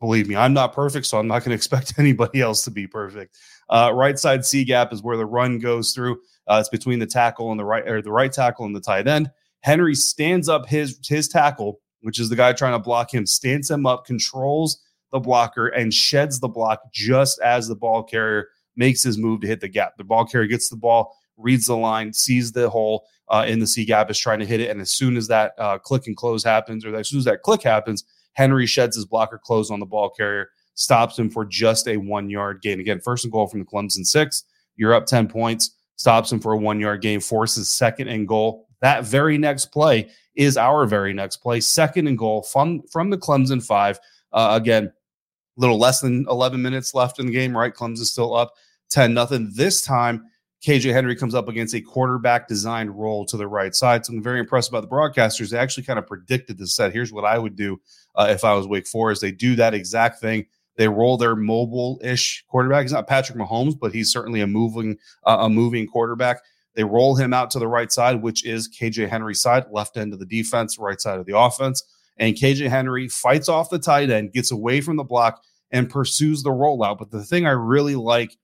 Believe 0.00 0.28
me, 0.28 0.36
I'm 0.36 0.52
not 0.52 0.72
perfect, 0.72 1.06
so 1.06 1.18
I'm 1.18 1.28
not 1.28 1.40
going 1.40 1.50
to 1.50 1.54
expect 1.54 1.94
anybody 1.98 2.40
else 2.40 2.62
to 2.64 2.70
be 2.70 2.86
perfect. 2.86 3.36
Uh, 3.68 3.90
right 3.94 4.18
side 4.18 4.44
C 4.44 4.64
gap 4.64 4.92
is 4.92 5.02
where 5.02 5.16
the 5.16 5.26
run 5.26 5.58
goes 5.58 5.92
through. 5.92 6.20
Uh, 6.46 6.58
it's 6.60 6.68
between 6.68 6.98
the 6.98 7.06
tackle 7.06 7.50
and 7.50 7.58
the 7.58 7.64
right, 7.64 7.86
or 7.88 8.02
the 8.02 8.12
right 8.12 8.32
tackle 8.32 8.66
and 8.66 8.76
the 8.76 8.80
tight 8.80 9.08
end. 9.08 9.30
Henry 9.60 9.94
stands 9.94 10.48
up 10.48 10.68
his 10.68 10.98
his 11.08 11.26
tackle, 11.28 11.80
which 12.02 12.20
is 12.20 12.28
the 12.28 12.36
guy 12.36 12.52
trying 12.52 12.74
to 12.74 12.78
block 12.78 13.12
him, 13.12 13.24
stands 13.24 13.70
him 13.70 13.86
up, 13.86 14.04
controls 14.04 14.78
the 15.10 15.20
blocker, 15.20 15.68
and 15.68 15.94
sheds 15.94 16.38
the 16.40 16.48
block 16.48 16.80
just 16.92 17.40
as 17.40 17.66
the 17.66 17.74
ball 17.74 18.02
carrier 18.02 18.48
makes 18.76 19.02
his 19.02 19.16
move 19.16 19.40
to 19.40 19.46
hit 19.46 19.60
the 19.60 19.68
gap. 19.68 19.96
The 19.96 20.04
ball 20.04 20.26
carrier 20.26 20.48
gets 20.48 20.68
the 20.68 20.76
ball, 20.76 21.16
reads 21.38 21.66
the 21.66 21.76
line, 21.76 22.12
sees 22.12 22.52
the 22.52 22.68
hole 22.68 23.06
uh, 23.28 23.46
in 23.48 23.58
the 23.58 23.66
C 23.66 23.86
gap, 23.86 24.10
is 24.10 24.18
trying 24.18 24.40
to 24.40 24.46
hit 24.46 24.60
it, 24.60 24.70
and 24.70 24.80
as 24.82 24.90
soon 24.90 25.16
as 25.16 25.28
that 25.28 25.52
uh, 25.56 25.78
click 25.78 26.06
and 26.06 26.16
close 26.16 26.44
happens, 26.44 26.84
or 26.84 26.94
as 26.94 27.08
soon 27.08 27.20
as 27.20 27.24
that 27.24 27.42
click 27.42 27.62
happens, 27.62 28.04
Henry 28.34 28.66
sheds 28.66 28.96
his 28.96 29.06
blocker 29.06 29.40
close 29.42 29.70
on 29.70 29.80
the 29.80 29.86
ball 29.86 30.10
carrier, 30.10 30.50
stops 30.74 31.18
him 31.18 31.30
for 31.30 31.44
just 31.44 31.88
a 31.88 31.96
one 31.96 32.30
yard 32.30 32.60
gain. 32.62 32.80
Again, 32.80 33.00
first 33.00 33.24
and 33.24 33.32
goal 33.32 33.46
from 33.46 33.60
the 33.60 33.66
Clemson 33.66 34.04
six. 34.04 34.44
You're 34.76 34.94
up 34.94 35.06
10 35.06 35.28
points, 35.28 35.76
stops 35.96 36.30
him 36.32 36.40
for 36.40 36.52
a 36.52 36.58
one 36.58 36.80
yard 36.80 37.00
gain, 37.00 37.20
forces 37.20 37.68
second 37.68 38.08
and 38.08 38.28
goal. 38.28 38.66
That 38.80 39.04
very 39.04 39.38
next 39.38 39.66
play 39.66 40.10
is 40.34 40.56
our 40.56 40.86
very 40.86 41.14
next 41.14 41.38
play. 41.38 41.60
Second 41.60 42.08
and 42.08 42.18
goal 42.18 42.42
from, 42.42 42.82
from 42.92 43.10
the 43.10 43.18
Clemson 43.18 43.64
five. 43.64 43.98
Uh, 44.32 44.58
again, 44.60 44.86
a 44.86 45.60
little 45.60 45.78
less 45.78 46.00
than 46.00 46.26
11 46.28 46.60
minutes 46.60 46.94
left 46.94 47.20
in 47.20 47.26
the 47.26 47.32
game, 47.32 47.56
right? 47.56 47.72
Clemson's 47.72 48.10
still 48.10 48.34
up 48.34 48.52
10 48.90 49.14
nothing. 49.14 49.50
This 49.54 49.82
time, 49.82 50.24
KJ 50.64 50.92
Henry 50.92 51.14
comes 51.14 51.34
up 51.34 51.48
against 51.48 51.74
a 51.74 51.80
quarterback 51.80 52.48
designed 52.48 52.98
roll 52.98 53.26
to 53.26 53.36
the 53.36 53.46
right 53.46 53.74
side. 53.74 54.06
So 54.06 54.14
I'm 54.14 54.22
very 54.22 54.40
impressed 54.40 54.70
about 54.70 54.80
the 54.80 54.88
broadcasters. 54.88 55.50
They 55.50 55.58
actually 55.58 55.84
kind 55.84 55.98
of 55.98 56.06
predicted 56.06 56.56
this 56.56 56.74
set. 56.74 56.92
Here's 56.92 57.12
what 57.12 57.26
I 57.26 57.38
would 57.38 57.54
do 57.54 57.80
uh, 58.14 58.28
if 58.30 58.44
I 58.44 58.54
was 58.54 58.66
Wake 58.66 58.86
Forest. 58.86 59.20
They 59.20 59.30
do 59.30 59.56
that 59.56 59.74
exact 59.74 60.20
thing. 60.20 60.46
They 60.76 60.88
roll 60.88 61.18
their 61.18 61.36
mobile-ish 61.36 62.44
quarterback. 62.48 62.82
He's 62.82 62.92
not 62.92 63.06
Patrick 63.06 63.38
Mahomes, 63.38 63.78
but 63.78 63.92
he's 63.92 64.10
certainly 64.10 64.40
a 64.40 64.46
moving 64.46 64.96
uh, 65.24 65.36
a 65.40 65.50
moving 65.50 65.86
quarterback. 65.86 66.38
They 66.74 66.84
roll 66.84 67.14
him 67.14 67.32
out 67.32 67.50
to 67.52 67.58
the 67.58 67.68
right 67.68 67.92
side, 67.92 68.22
which 68.22 68.44
is 68.44 68.68
KJ 68.68 69.08
Henry's 69.08 69.40
side, 69.40 69.66
left 69.70 69.96
end 69.96 70.12
of 70.12 70.18
the 70.18 70.26
defense, 70.26 70.78
right 70.78 71.00
side 71.00 71.20
of 71.20 71.26
the 71.26 71.38
offense. 71.38 71.84
And 72.16 72.34
KJ 72.34 72.68
Henry 72.68 73.08
fights 73.08 73.48
off 73.48 73.70
the 73.70 73.78
tight 73.78 74.10
end, 74.10 74.32
gets 74.32 74.50
away 74.50 74.80
from 74.80 74.96
the 74.96 75.04
block, 75.04 75.42
and 75.70 75.90
pursues 75.90 76.42
the 76.42 76.50
rollout. 76.50 76.98
But 76.98 77.10
the 77.10 77.22
thing 77.22 77.46
I 77.46 77.50
really 77.50 77.96
like 77.96 78.36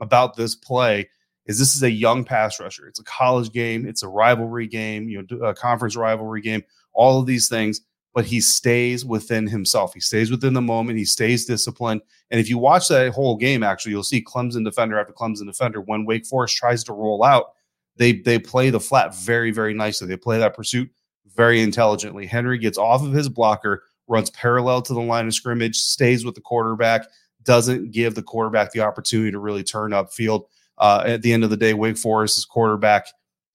about 0.00 0.36
this 0.36 0.54
play 0.54 1.08
is 1.48 1.58
this 1.58 1.74
is 1.74 1.82
a 1.82 1.90
young 1.90 2.24
pass 2.24 2.60
rusher. 2.60 2.86
It's 2.86 3.00
a 3.00 3.04
college 3.04 3.50
game. 3.52 3.86
It's 3.86 4.02
a 4.02 4.08
rivalry 4.08 4.68
game, 4.68 5.08
you 5.08 5.26
know, 5.28 5.38
a 5.38 5.54
conference 5.54 5.96
rivalry 5.96 6.42
game, 6.42 6.62
all 6.92 7.18
of 7.18 7.26
these 7.26 7.48
things. 7.48 7.80
But 8.14 8.24
he 8.24 8.40
stays 8.40 9.04
within 9.04 9.46
himself. 9.46 9.94
He 9.94 10.00
stays 10.00 10.30
within 10.30 10.52
the 10.52 10.62
moment. 10.62 10.98
He 10.98 11.04
stays 11.04 11.44
disciplined. 11.44 12.00
And 12.30 12.40
if 12.40 12.48
you 12.48 12.58
watch 12.58 12.88
that 12.88 13.12
whole 13.12 13.36
game, 13.36 13.62
actually, 13.62 13.92
you'll 13.92 14.02
see 14.02 14.22
Clemson 14.24 14.64
defender 14.64 14.98
after 14.98 15.12
Clemson 15.12 15.46
defender. 15.46 15.80
When 15.80 16.04
Wake 16.04 16.26
Forest 16.26 16.56
tries 16.56 16.84
to 16.84 16.92
roll 16.92 17.22
out, 17.22 17.52
they 17.96 18.12
they 18.12 18.38
play 18.38 18.70
the 18.70 18.80
flat 18.80 19.14
very 19.14 19.50
very 19.50 19.74
nicely. 19.74 20.06
They 20.06 20.16
play 20.16 20.38
that 20.38 20.54
pursuit 20.54 20.90
very 21.36 21.60
intelligently. 21.60 22.26
Henry 22.26 22.58
gets 22.58 22.78
off 22.78 23.02
of 23.02 23.12
his 23.12 23.28
blocker, 23.28 23.84
runs 24.08 24.30
parallel 24.30 24.82
to 24.82 24.94
the 24.94 25.00
line 25.00 25.26
of 25.26 25.34
scrimmage, 25.34 25.76
stays 25.76 26.24
with 26.24 26.34
the 26.34 26.40
quarterback, 26.40 27.06
doesn't 27.44 27.92
give 27.92 28.14
the 28.14 28.22
quarterback 28.22 28.72
the 28.72 28.80
opportunity 28.80 29.30
to 29.30 29.38
really 29.38 29.62
turn 29.62 29.92
upfield 29.92 30.46
uh, 30.78 31.02
at 31.06 31.22
the 31.22 31.32
end 31.32 31.44
of 31.44 31.50
the 31.50 31.56
day, 31.56 31.74
Wake 31.74 31.98
Forest's 31.98 32.44
quarterback 32.44 33.06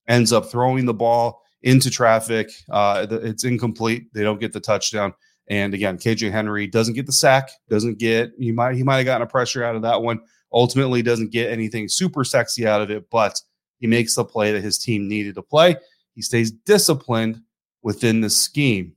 ends 0.08 0.32
up 0.32 0.46
throwing 0.46 0.86
the 0.86 0.94
ball 0.94 1.42
into 1.62 1.90
traffic. 1.90 2.50
Uh, 2.70 3.06
it's 3.10 3.44
incomplete. 3.44 4.12
They 4.12 4.22
don't 4.22 4.40
get 4.40 4.52
the 4.52 4.60
touchdown. 4.60 5.14
And 5.48 5.74
again, 5.74 5.98
KJ 5.98 6.30
Henry 6.30 6.66
doesn't 6.66 6.94
get 6.94 7.06
the 7.06 7.12
sack. 7.12 7.50
Doesn't 7.68 7.98
get 7.98 8.32
he 8.38 8.52
might 8.52 8.76
he 8.76 8.82
might 8.82 8.98
have 8.98 9.04
gotten 9.04 9.26
a 9.26 9.30
pressure 9.30 9.64
out 9.64 9.76
of 9.76 9.82
that 9.82 10.02
one. 10.02 10.20
Ultimately, 10.52 11.02
doesn't 11.02 11.32
get 11.32 11.50
anything 11.50 11.88
super 11.88 12.24
sexy 12.24 12.66
out 12.66 12.80
of 12.80 12.90
it, 12.90 13.10
but 13.10 13.40
he 13.78 13.86
makes 13.86 14.14
the 14.14 14.24
play 14.24 14.52
that 14.52 14.62
his 14.62 14.78
team 14.78 15.08
needed 15.08 15.34
to 15.34 15.42
play. 15.42 15.76
He 16.14 16.22
stays 16.22 16.50
disciplined 16.50 17.40
within 17.82 18.20
the 18.20 18.30
scheme. 18.30 18.94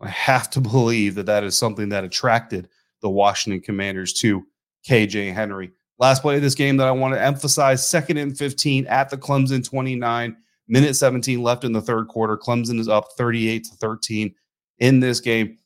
I 0.00 0.08
have 0.08 0.48
to 0.50 0.60
believe 0.60 1.14
that 1.16 1.26
that 1.26 1.44
is 1.44 1.56
something 1.56 1.88
that 1.90 2.04
attracted 2.04 2.68
the 3.00 3.10
Washington 3.10 3.60
Commanders 3.60 4.12
to 4.14 4.44
KJ 4.88 5.34
Henry. 5.34 5.72
Last 6.02 6.22
play 6.22 6.34
of 6.34 6.42
this 6.42 6.56
game 6.56 6.78
that 6.78 6.88
I 6.88 6.90
want 6.90 7.14
to 7.14 7.22
emphasize 7.22 7.86
second 7.86 8.16
and 8.16 8.36
15 8.36 8.88
at 8.88 9.08
the 9.08 9.16
Clemson 9.16 9.64
29, 9.64 10.36
minute 10.66 10.96
17 10.96 11.40
left 11.40 11.62
in 11.62 11.70
the 11.70 11.80
third 11.80 12.08
quarter. 12.08 12.36
Clemson 12.36 12.80
is 12.80 12.88
up 12.88 13.12
38 13.16 13.62
to 13.62 13.76
13 13.76 14.34
in 14.80 14.98
this 14.98 15.20
game. 15.20 15.58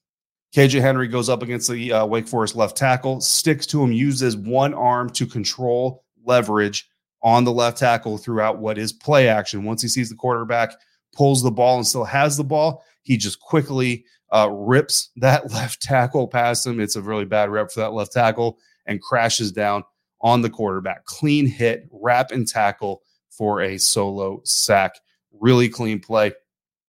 KJ 0.55 0.83
Henry 0.83 1.09
goes 1.09 1.31
up 1.31 1.43
against 1.43 1.71
the 1.71 1.90
uh, 1.90 2.05
Wake 2.05 2.28
Forest 2.28 2.55
left 2.55 2.76
tackle, 2.76 3.23
sticks 3.23 3.66
to 3.69 3.83
him, 3.83 3.93
uses 3.93 4.37
one 4.37 4.75
arm 4.75 5.09
to 5.09 5.25
control 5.25 6.05
leverage 6.26 6.87
on 7.23 7.45
the 7.45 7.52
left 7.52 7.78
tackle 7.78 8.19
throughout 8.19 8.59
what 8.59 8.76
is 8.76 8.93
play 8.93 9.28
action. 9.28 9.64
Once 9.64 9.81
he 9.81 9.88
sees 9.88 10.11
the 10.11 10.16
quarterback 10.16 10.75
pulls 11.14 11.43
the 11.43 11.50
ball 11.50 11.78
and 11.78 11.87
still 11.87 12.05
has 12.05 12.37
the 12.37 12.45
ball, 12.45 12.85
he 13.05 13.16
just 13.16 13.40
quickly 13.40 14.05
uh, 14.35 14.50
rips 14.50 15.09
that 15.16 15.50
left 15.55 15.81
tackle 15.81 16.28
past 16.28 16.66
him. 16.66 16.78
It's 16.78 16.97
a 16.97 17.00
really 17.00 17.25
bad 17.25 17.49
rep 17.49 17.71
for 17.71 17.81
that 17.81 17.95
left 17.95 18.12
tackle 18.12 18.59
and 18.85 19.00
crashes 19.00 19.50
down 19.50 19.83
on 20.26 20.42
the 20.42 20.50
quarterback. 20.50 21.04
Clean 21.04 21.47
hit, 21.47 21.88
wrap 21.92 22.33
and 22.33 22.49
tackle 22.49 23.00
for 23.30 23.61
a 23.61 23.78
solo 23.78 24.40
sack. 24.45 24.97
Really 25.30 25.68
clean 25.68 26.00
play 26.00 26.33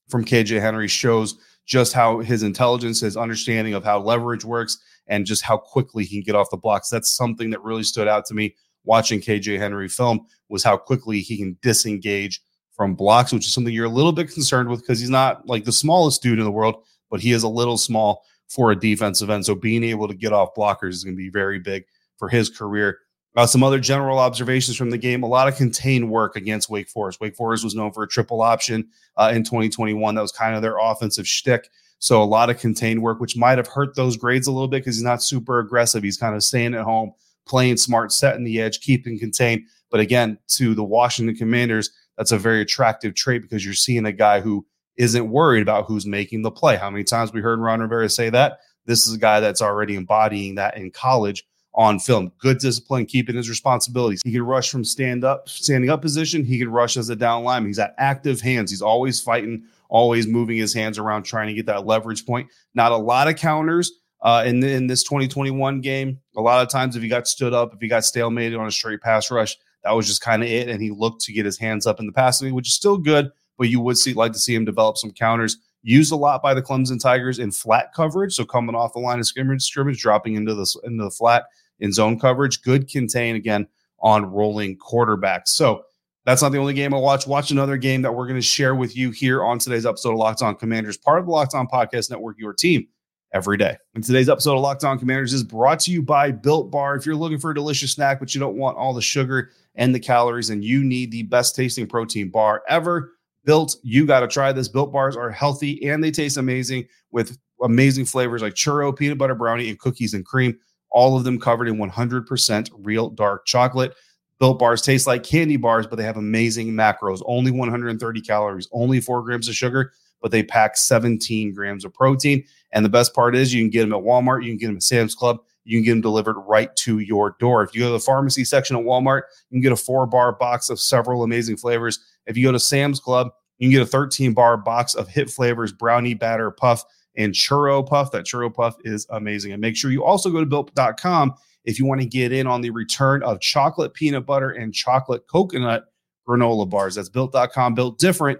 from 0.10 0.26
KJ 0.26 0.60
Henry 0.60 0.88
shows 0.88 1.38
just 1.64 1.94
how 1.94 2.18
his 2.18 2.42
intelligence, 2.42 3.02
his 3.02 3.16
understanding 3.16 3.76
of 3.76 3.84
how 3.84 4.00
leverage 4.00 4.44
works, 4.44 4.80
and 5.06 5.24
just 5.24 5.44
how 5.44 5.56
quickly 5.56 6.04
he 6.04 6.16
can 6.16 6.24
get 6.24 6.36
off 6.36 6.50
the 6.50 6.58
blocks. 6.58 6.90
That's 6.90 7.16
something 7.16 7.52
that 7.52 7.62
really 7.62 7.84
stood 7.84 8.08
out 8.08 8.26
to 8.26 8.34
me 8.34 8.56
watching 8.86 9.22
KJ 9.22 9.60
Henry 9.60 9.88
film 9.88 10.26
was 10.50 10.64
how 10.64 10.76
quickly 10.76 11.20
he 11.20 11.38
can 11.38 11.60
disengage 11.62 12.42
from 12.76 12.96
blocks, 12.96 13.32
which 13.32 13.46
is 13.46 13.54
something 13.54 13.72
you're 13.72 13.86
a 13.86 13.90
little 13.90 14.14
bit 14.14 14.34
concerned 14.34 14.68
with 14.68 14.80
because 14.80 15.00
he's 15.00 15.12
not 15.12 15.46
like 15.48 15.64
the 15.64 15.72
smallest 15.72 16.24
dude 16.24 16.40
in 16.40 16.46
the 16.46 16.52
world, 16.52 16.84
but 17.12 17.20
he 17.20 17.34
is 17.34 17.44
a 17.44 17.50
little 17.50 17.78
small 17.78 18.24
for 18.50 18.72
a 18.72 18.80
defensive 18.80 19.30
end. 19.30 19.46
So 19.46 19.54
being 19.54 19.84
able 19.84 20.08
to 20.08 20.16
get 20.16 20.34
off 20.34 20.56
blockers 20.58 20.94
is 20.94 21.04
going 21.04 21.16
to 21.16 21.22
be 21.22 21.30
very 21.30 21.60
big 21.60 21.84
for 22.18 22.30
his 22.30 22.50
career. 22.50 22.98
Uh, 23.38 23.46
some 23.46 23.62
other 23.62 23.80
general 23.80 24.18
observations 24.18 24.76
from 24.76 24.90
the 24.90 24.98
game: 24.98 25.22
a 25.22 25.28
lot 25.28 25.48
of 25.48 25.56
contained 25.56 26.10
work 26.10 26.36
against 26.36 26.72
Wake 26.72 26.90
Forest. 26.90 27.22
Wake 27.22 27.36
Forest 27.36 27.64
was 27.64 27.76
known 27.76 27.94
for 27.94 28.02
a 28.02 28.08
triple 28.08 28.42
option 28.42 28.90
uh, 29.16 29.32
in 29.34 29.44
2021. 29.44 30.16
That 30.16 30.22
was 30.22 30.32
kind 30.32 30.56
of 30.56 30.64
their 30.64 30.80
offensive 30.80 31.28
shtick. 31.28 31.70
So 32.00 32.22
a 32.22 32.26
lot 32.26 32.50
of 32.50 32.60
contained 32.60 33.02
work, 33.02 33.20
which 33.20 33.38
might 33.38 33.60
have 33.60 33.68
hurt 33.68 33.96
those 33.96 34.18
grades 34.18 34.48
a 34.48 34.52
little 34.52 34.68
bit 34.68 34.78
because 34.78 34.96
he's 34.96 35.04
not 35.04 35.22
super 35.22 35.60
aggressive. 35.60 36.02
He's 36.02 36.18
kind 36.18 36.36
of 36.36 36.44
staying 36.44 36.74
at 36.74 36.82
home, 36.82 37.14
playing 37.46 37.78
smart, 37.78 38.12
setting 38.12 38.44
the 38.44 38.60
edge, 38.60 38.82
keeping 38.82 39.20
contained. 39.20 39.64
But 39.92 40.00
again, 40.00 40.40
to 40.56 40.74
the 40.74 40.84
Washington 40.84 41.36
Commanders, 41.36 41.92
that's 42.18 42.32
a 42.32 42.40
very 42.40 42.62
attractive 42.62 43.14
trait 43.14 43.44
because 43.44 43.64
you're 43.64 43.76
seeing 43.76 44.08
a 44.08 44.12
guy 44.12 44.42
who 44.42 44.66
isn't 44.96 45.30
worried 45.30 45.62
about 45.62 45.86
who's 45.86 46.08
making 46.08 46.42
the 46.42 46.52
play. 46.52 46.76
How 46.76 46.90
many 46.90 47.04
times 47.04 47.32
we 47.32 47.42
heard 47.42 47.60
Ron 47.60 47.82
Rivera 47.82 48.10
say 48.10 48.32
that? 48.32 48.60
This 48.86 49.06
is 49.08 49.14
a 49.14 49.20
guy 49.20 49.40
that's 49.40 49.62
already 49.62 49.96
embodying 49.96 50.56
that 50.56 50.76
in 50.76 50.90
college 50.90 51.46
on 51.78 52.00
film. 52.00 52.32
Good 52.40 52.58
discipline, 52.58 53.06
keeping 53.06 53.36
his 53.36 53.50
responsibilities. 53.50 54.22
He 54.26 54.32
can 54.32 54.42
rush 54.42 54.72
from 54.72 54.84
stand 54.84 55.24
up, 55.24 55.48
standing 55.48 55.92
up 55.92 56.02
position. 56.02 56.44
He 56.44 56.58
can 56.58 56.70
rush 56.70 56.98
as 56.98 57.10
a 57.10 57.16
down 57.16 57.44
lineman. 57.44 57.70
He's 57.70 57.78
got 57.78 57.94
active 58.00 58.42
hands. 58.42 58.72
He's 58.72 58.82
always 58.82 59.22
fighting, 59.22 59.64
always 59.88 60.26
moving 60.26 60.58
his 60.58 60.74
hands 60.74 60.98
around, 60.98 61.24
trying 61.24 61.48
to 61.48 61.54
get 61.54 61.68
that 61.68 61.86
leverage 61.86 62.26
point. 62.26 62.50
Not 62.74 62.92
a 62.92 62.98
lot 62.98 63.28
of 63.28 63.36
counters 63.36 63.92
uh, 64.24 64.44
in 64.46 64.64
in 64.64 64.88
this 64.88 65.04
2021 65.04 65.80
game. 65.82 66.20
A 66.36 66.42
lot 66.42 66.64
of 66.64 66.70
times, 66.70 66.96
if 66.96 67.04
he 67.04 67.08
got 67.08 67.28
stood 67.28 67.54
up, 67.54 67.76
if 67.76 67.80
he 67.80 67.88
got 67.88 68.02
stalemated 68.02 68.60
on 68.60 68.66
a 68.66 68.72
straight 68.72 69.02
pass 69.02 69.30
rush, 69.30 69.56
that 69.84 69.92
was 69.92 70.08
just 70.08 70.22
kind 70.22 70.42
of 70.42 70.50
it. 70.50 70.70
And 70.70 70.82
he 70.82 70.90
looked 70.90 71.22
to 71.22 71.34
get 71.34 71.46
his 71.46 71.60
hands 71.60 71.86
up 71.86 72.00
in 72.00 72.08
the 72.08 72.12
passing, 72.12 72.56
which 72.56 72.68
is 72.68 72.74
still 72.74 72.98
good, 72.98 73.30
but 73.56 73.70
you 73.70 73.82
would 73.82 74.00
see 74.00 74.16
like 74.16 74.34
to 74.34 74.40
see 74.40 74.56
him 74.56 74.66
develop 74.66 74.98
some 74.98 75.12
counters 75.12 75.58
used 75.84 76.12
a 76.12 76.16
lot 76.16 76.42
by 76.42 76.54
the 76.54 76.62
Clemson 76.62 77.00
Tigers 77.00 77.40
in 77.40 77.52
flat 77.52 77.94
coverage. 77.94 78.34
So 78.34 78.44
coming 78.44 78.76
off 78.76 78.94
the 78.94 79.00
line 79.00 79.20
of 79.20 79.28
scrimmage, 79.28 79.64
scrimmage, 79.64 80.02
dropping 80.02 80.36
into 80.36 80.54
the 80.54 80.68
into 80.84 81.04
the 81.04 81.12
flat 81.12 81.46
in 81.80 81.92
zone 81.92 82.20
coverage. 82.20 82.62
Good 82.62 82.90
contain 82.90 83.36
again 83.36 83.68
on 84.00 84.26
rolling 84.26 84.78
quarterbacks. 84.78 85.50
So 85.50 85.84
that's 86.26 86.42
not 86.42 86.52
the 86.52 86.58
only 86.58 86.74
game 86.74 86.94
I 86.94 86.98
watch. 86.98 87.26
Watch 87.26 87.52
another 87.52 87.78
game 87.78 88.02
that 88.02 88.14
we're 88.14 88.28
going 88.28 88.40
to 88.40 88.46
share 88.46 88.76
with 88.76 88.98
you 88.98 89.12
here 89.12 89.44
on 89.44 89.60
today's 89.60 89.86
episode 89.86 90.12
of 90.12 90.18
Locked 90.18 90.42
On 90.42 90.56
Commanders, 90.56 90.98
part 90.98 91.20
of 91.20 91.26
the 91.26 91.32
Locked 91.32 91.54
On 91.54 91.68
Podcast 91.68 92.10
Network, 92.10 92.38
your 92.38 92.54
team 92.54 92.88
every 93.34 93.58
day. 93.58 93.78
And 93.96 94.04
today's 94.04 94.30
episode 94.30 94.56
of 94.56 94.62
Locked 94.62 94.84
On 94.84 95.00
Commanders 95.00 95.34
is 95.34 95.44
brought 95.44 95.80
to 95.82 95.92
you 95.92 96.02
by 96.02 96.32
Built 96.32 96.70
Bar. 96.70 96.96
If 96.96 97.06
you're 97.06 97.16
looking 97.16 97.40
for 97.40 97.52
a 97.52 97.56
delicious 97.56 97.94
snack, 97.94 98.20
but 98.20 98.36
you 98.36 98.40
don't 98.40 98.58
want 98.58 98.78
all 98.78 98.94
the 98.94 99.02
sugar 99.02 99.52
and 99.76 99.96
the 99.96 100.00
calories, 100.00 100.50
and 100.50 100.64
you 100.64 100.84
need 100.84 101.12
the 101.12 101.24
best 101.24 101.56
tasting 101.56 101.88
protein 101.88 102.30
bar 102.30 102.64
ever, 102.68 103.14
Built, 103.46 103.78
you 103.82 104.06
got 104.06 104.20
to 104.20 104.28
try 104.28 104.52
this. 104.52 104.68
Built 104.68 104.92
bars 104.92 105.16
are 105.16 105.32
healthy 105.32 105.88
and 105.88 106.04
they 106.04 106.12
taste 106.12 106.36
amazing 106.36 106.86
with 107.12 107.38
amazing 107.62 108.04
flavors 108.04 108.42
like 108.42 108.54
churro, 108.54 108.94
peanut 108.94 109.18
butter 109.18 109.36
brownie, 109.36 109.70
and 109.70 109.80
cookies 109.80 110.14
and 110.14 110.26
cream 110.26 110.60
all 110.92 111.18
of 111.18 111.24
them 111.24 111.40
covered 111.40 111.68
in 111.68 111.78
100% 111.78 112.70
real 112.78 113.10
dark 113.10 113.46
chocolate. 113.46 113.94
Built 114.40 114.60
bars 114.60 114.82
taste 114.82 115.08
like 115.08 115.24
candy 115.24 115.58
bars, 115.58 115.88
but 115.88 115.96
they 115.96 116.04
have 116.04 116.18
amazing 116.18 116.70
macros. 116.70 117.22
Only 117.26 117.52
130 117.52 118.22
calories, 118.22 118.68
only 118.72 119.02
four 119.02 119.24
grams 119.24 119.48
of 119.48 119.56
sugar, 119.56 119.92
but 120.22 120.32
they 120.32 120.44
pack 120.44 120.78
17 120.78 121.54
grams 121.54 121.84
of 121.84 121.94
protein. 121.94 122.44
And 122.72 122.86
the 122.86 122.90
best 122.90 123.14
part 123.16 123.36
is 123.36 123.54
you 123.54 123.64
can 123.64 123.72
get 123.72 123.82
them 123.82 123.94
at 123.94 124.04
Walmart, 124.04 124.44
you 124.44 124.52
can 124.52 124.58
get 124.58 124.68
them 124.68 124.76
at 124.76 124.84
Sam's 124.84 125.16
Club, 125.16 125.40
you 125.64 125.78
can 125.78 125.86
get 125.86 125.92
them 125.92 126.02
delivered 126.02 126.40
right 126.42 126.74
to 126.78 127.00
your 127.00 127.36
door. 127.40 127.64
If 127.64 127.74
you 127.74 127.82
go 127.82 127.88
to 127.88 127.94
the 127.94 128.00
pharmacy 128.00 128.46
section 128.46 128.76
at 128.76 128.84
Walmart, 128.84 129.24
you 129.50 129.56
can 129.56 129.62
get 129.62 129.72
a 129.72 129.78
four 129.78 130.06
bar 130.06 130.34
box 130.34 130.70
of 130.70 130.80
several 130.80 131.24
amazing 131.24 131.58
flavors. 131.58 132.00
If 132.28 132.38
you 132.38 132.46
go 132.46 132.52
to 132.52 132.60
Sam's 132.60 133.00
Club, 133.00 133.32
you 133.58 133.68
can 133.68 133.72
get 133.72 133.82
a 133.82 133.90
13 133.90 134.34
bar 134.34 134.56
box 134.58 134.94
of 134.94 135.08
hit 135.08 135.30
flavors, 135.30 135.72
brownie 135.72 136.14
batter, 136.14 136.52
puff, 136.52 136.84
and 137.18 137.34
churro 137.34 137.86
puff. 137.86 138.12
That 138.12 138.26
churro 138.26 138.54
puff 138.54 138.76
is 138.86 139.06
amazing. 139.10 139.52
And 139.52 139.62
make 139.62 139.76
sure 139.76 139.92
you 139.92 140.04
also 140.04 140.30
go 140.30 140.40
to 140.40 140.46
built.com 140.46 141.34
if 141.66 141.78
you 141.78 141.86
want 141.86 142.00
to 142.02 142.08
get 142.08 142.32
in 142.32 142.48
on 142.48 142.62
the 142.62 142.70
return 142.70 143.24
of 143.24 143.42
chocolate 143.42 143.94
peanut 143.94 144.26
butter 144.26 144.52
and 144.52 144.74
chocolate 144.74 145.28
coconut 145.28 145.86
granola 146.28 146.70
bars. 146.70 146.96
That's 146.96 147.10
built.com, 147.10 147.74
built 147.74 148.00
different. 148.00 148.40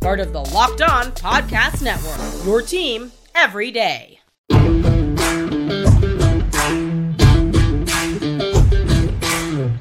part 0.00 0.18
of 0.18 0.32
the 0.32 0.40
Locked 0.40 0.80
On 0.80 1.12
Podcast 1.12 1.82
Network. 1.82 2.46
Your 2.46 2.62
team 2.62 3.12
every 3.34 3.70
day. 3.70 4.18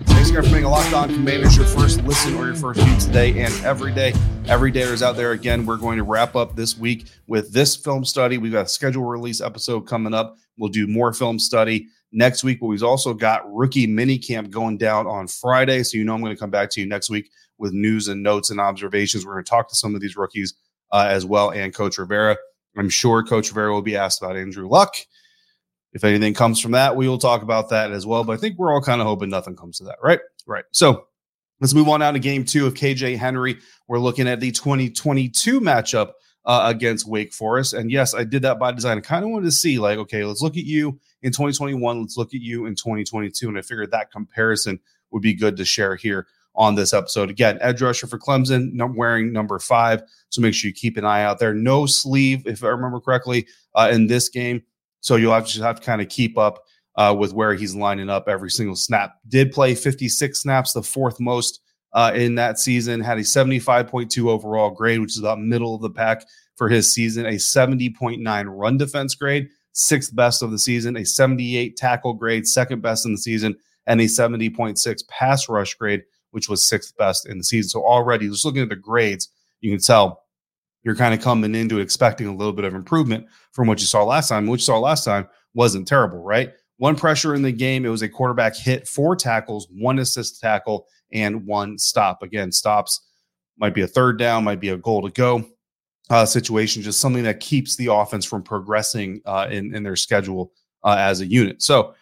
Thanks 0.05 0.29
again 0.29 0.43
for 0.43 0.49
being 0.51 0.65
a 0.65 0.69
Locked 0.69 0.93
On 0.93 1.07
Commanders 1.07 1.55
your 1.55 1.65
first 1.65 2.03
listen 2.03 2.35
or 2.35 2.47
your 2.47 2.55
first 2.55 2.81
view 2.81 2.99
today 2.99 3.41
and 3.41 3.53
every 3.63 3.93
day. 3.93 4.13
Every 4.47 4.71
day 4.71 4.81
is 4.81 5.01
out 5.01 5.15
there. 5.15 5.31
Again, 5.31 5.65
we're 5.65 5.77
going 5.77 5.97
to 5.97 6.03
wrap 6.03 6.35
up 6.35 6.55
this 6.55 6.77
week 6.77 7.07
with 7.27 7.53
this 7.53 7.77
film 7.77 8.03
study. 8.03 8.37
We've 8.37 8.51
got 8.51 8.65
a 8.65 8.69
schedule 8.69 9.05
release 9.05 9.39
episode 9.39 9.87
coming 9.87 10.13
up. 10.13 10.37
We'll 10.57 10.69
do 10.69 10.85
more 10.85 11.13
film 11.13 11.39
study 11.39 11.87
next 12.11 12.43
week, 12.43 12.59
but 12.59 12.65
we've 12.65 12.83
also 12.83 13.13
got 13.13 13.43
rookie 13.53 13.87
mini 13.87 14.17
camp 14.17 14.49
going 14.49 14.77
down 14.77 15.07
on 15.07 15.27
Friday. 15.27 15.83
So 15.83 15.97
you 15.97 16.03
know 16.03 16.13
I'm 16.13 16.21
going 16.21 16.35
to 16.35 16.39
come 16.39 16.49
back 16.49 16.69
to 16.71 16.81
you 16.81 16.87
next 16.87 17.09
week 17.09 17.31
with 17.59 17.73
news 17.73 18.07
and 18.07 18.23
notes 18.23 18.49
and 18.49 18.59
observations. 18.59 19.25
We're 19.25 19.33
going 19.33 19.45
to 19.45 19.49
talk 19.49 19.69
to 19.69 19.75
some 19.75 19.93
of 19.93 20.01
these 20.01 20.17
rookies 20.17 20.55
uh, 20.91 21.07
as 21.09 21.25
well 21.25 21.51
and 21.51 21.73
Coach 21.73 21.97
Rivera. 21.97 22.37
I'm 22.77 22.89
sure 22.89 23.23
Coach 23.23 23.49
Rivera 23.49 23.73
will 23.73 23.81
be 23.81 23.97
asked 23.97 24.21
about 24.21 24.37
Andrew 24.37 24.67
Luck 24.67 24.95
if 25.93 26.03
anything 26.03 26.33
comes 26.33 26.59
from 26.59 26.71
that, 26.71 26.95
we 26.95 27.07
will 27.07 27.17
talk 27.17 27.41
about 27.41 27.69
that 27.69 27.91
as 27.91 28.05
well. 28.05 28.23
But 28.23 28.33
I 28.33 28.37
think 28.37 28.57
we're 28.57 28.73
all 28.73 28.81
kind 28.81 29.01
of 29.01 29.07
hoping 29.07 29.29
nothing 29.29 29.55
comes 29.55 29.77
to 29.79 29.85
that, 29.85 29.97
right? 30.03 30.19
Right. 30.45 30.65
So 30.71 31.07
let's 31.59 31.73
move 31.73 31.89
on 31.89 32.01
now 32.01 32.11
to 32.11 32.19
game 32.19 32.45
two 32.45 32.67
of 32.67 32.73
KJ 32.75 33.17
Henry. 33.17 33.57
We're 33.87 33.99
looking 33.99 34.27
at 34.27 34.39
the 34.39 34.51
2022 34.51 35.59
matchup 35.59 36.11
uh, 36.45 36.63
against 36.65 37.07
Wake 37.07 37.33
Forest. 37.33 37.73
And 37.73 37.91
yes, 37.91 38.13
I 38.13 38.23
did 38.23 38.43
that 38.43 38.59
by 38.59 38.71
design. 38.71 38.97
I 38.97 39.01
kind 39.01 39.23
of 39.23 39.31
wanted 39.31 39.45
to 39.45 39.51
see, 39.51 39.79
like, 39.79 39.97
okay, 39.97 40.23
let's 40.23 40.41
look 40.41 40.57
at 40.57 40.63
you 40.63 40.99
in 41.23 41.31
2021. 41.31 42.01
Let's 42.01 42.17
look 42.17 42.33
at 42.33 42.41
you 42.41 42.65
in 42.67 42.75
2022. 42.75 43.47
And 43.47 43.57
I 43.57 43.61
figured 43.61 43.91
that 43.91 44.11
comparison 44.11 44.79
would 45.11 45.23
be 45.23 45.33
good 45.33 45.57
to 45.57 45.65
share 45.65 45.95
here 45.95 46.27
on 46.55 46.75
this 46.75 46.93
episode. 46.93 47.29
Again, 47.29 47.57
edge 47.61 47.81
rusher 47.81 48.07
for 48.07 48.19
Clemson, 48.19 48.71
wearing 48.95 49.31
number 49.31 49.59
five. 49.59 50.03
So 50.29 50.41
make 50.41 50.53
sure 50.53 50.67
you 50.67 50.73
keep 50.73 50.97
an 50.97 51.05
eye 51.05 51.23
out 51.23 51.39
there. 51.39 51.53
No 51.53 51.85
sleeve, 51.85 52.45
if 52.45 52.63
I 52.63 52.67
remember 52.67 52.99
correctly, 52.99 53.47
uh, 53.75 53.89
in 53.91 54.07
this 54.07 54.29
game. 54.29 54.61
So 55.01 55.15
you'll 55.15 55.33
have 55.33 55.47
to 55.47 55.63
have 55.63 55.79
to 55.79 55.85
kind 55.85 56.01
of 56.01 56.09
keep 56.09 56.37
up 56.37 56.63
uh, 56.95 57.15
with 57.17 57.33
where 57.33 57.53
he's 57.53 57.75
lining 57.75 58.09
up 58.09 58.27
every 58.27 58.51
single 58.51 58.75
snap. 58.75 59.15
Did 59.27 59.51
play 59.51 59.73
56 59.75 60.37
snaps, 60.37 60.73
the 60.73 60.83
fourth 60.83 61.19
most 61.19 61.61
uh, 61.93 62.11
in 62.13 62.35
that 62.35 62.59
season. 62.59 62.99
Had 62.99 63.17
a 63.17 63.21
75.2 63.21 64.27
overall 64.27 64.71
grade, 64.71 64.99
which 64.99 65.13
is 65.13 65.19
about 65.19 65.39
middle 65.39 65.75
of 65.75 65.81
the 65.81 65.89
pack 65.89 66.25
for 66.57 66.69
his 66.69 66.91
season. 66.91 67.25
A 67.25 67.33
70.9 67.33 68.45
run 68.49 68.77
defense 68.77 69.15
grade, 69.15 69.49
sixth 69.71 70.15
best 70.15 70.43
of 70.43 70.51
the 70.51 70.59
season. 70.59 70.97
A 70.97 71.05
78 71.05 71.77
tackle 71.77 72.13
grade, 72.13 72.45
second 72.45 72.81
best 72.81 73.05
in 73.05 73.13
the 73.13 73.17
season, 73.17 73.55
and 73.87 74.01
a 74.01 74.05
70.6 74.05 75.07
pass 75.07 75.47
rush 75.47 75.73
grade, 75.75 76.03
which 76.31 76.49
was 76.49 76.65
sixth 76.65 76.95
best 76.97 77.27
in 77.27 77.37
the 77.37 77.43
season. 77.43 77.69
So 77.69 77.83
already, 77.85 78.29
just 78.29 78.45
looking 78.45 78.61
at 78.61 78.69
the 78.69 78.75
grades, 78.75 79.29
you 79.61 79.71
can 79.71 79.79
tell 79.79 80.23
you're 80.83 80.95
kind 80.95 81.13
of 81.13 81.21
coming 81.21 81.55
into 81.55 81.79
expecting 81.79 82.27
a 82.27 82.35
little 82.35 82.53
bit 82.53 82.65
of 82.65 82.73
improvement 82.73 83.27
from 83.51 83.67
what 83.67 83.79
you 83.79 83.85
saw 83.85 84.03
last 84.03 84.29
time. 84.29 84.47
What 84.47 84.59
you 84.59 84.65
saw 84.65 84.79
last 84.79 85.03
time 85.03 85.27
wasn't 85.53 85.87
terrible, 85.87 86.23
right? 86.23 86.53
One 86.77 86.95
pressure 86.95 87.35
in 87.35 87.41
the 87.41 87.51
game. 87.51 87.85
It 87.85 87.89
was 87.89 88.01
a 88.01 88.09
quarterback 88.09 88.55
hit, 88.55 88.87
four 88.87 89.15
tackles, 89.15 89.67
one 89.71 89.99
assist 89.99 90.39
tackle, 90.39 90.87
and 91.11 91.45
one 91.45 91.77
stop. 91.77 92.23
Again, 92.23 92.51
stops 92.51 93.05
might 93.57 93.73
be 93.73 93.81
a 93.81 93.87
third 93.87 94.17
down, 94.17 94.45
might 94.45 94.61
be 94.61 94.69
a 94.69 94.77
goal 94.77 95.01
to 95.01 95.11
go 95.11 95.45
uh, 96.09 96.25
situation, 96.25 96.81
just 96.81 97.01
something 97.01 97.23
that 97.23 97.39
keeps 97.39 97.75
the 97.75 97.91
offense 97.91 98.25
from 98.25 98.41
progressing 98.41 99.21
uh, 99.25 99.47
in, 99.51 99.75
in 99.75 99.83
their 99.83 99.97
schedule 99.97 100.53
uh, 100.83 100.95
as 100.97 101.19
a 101.21 101.25
unit. 101.25 101.61
So 101.61 101.93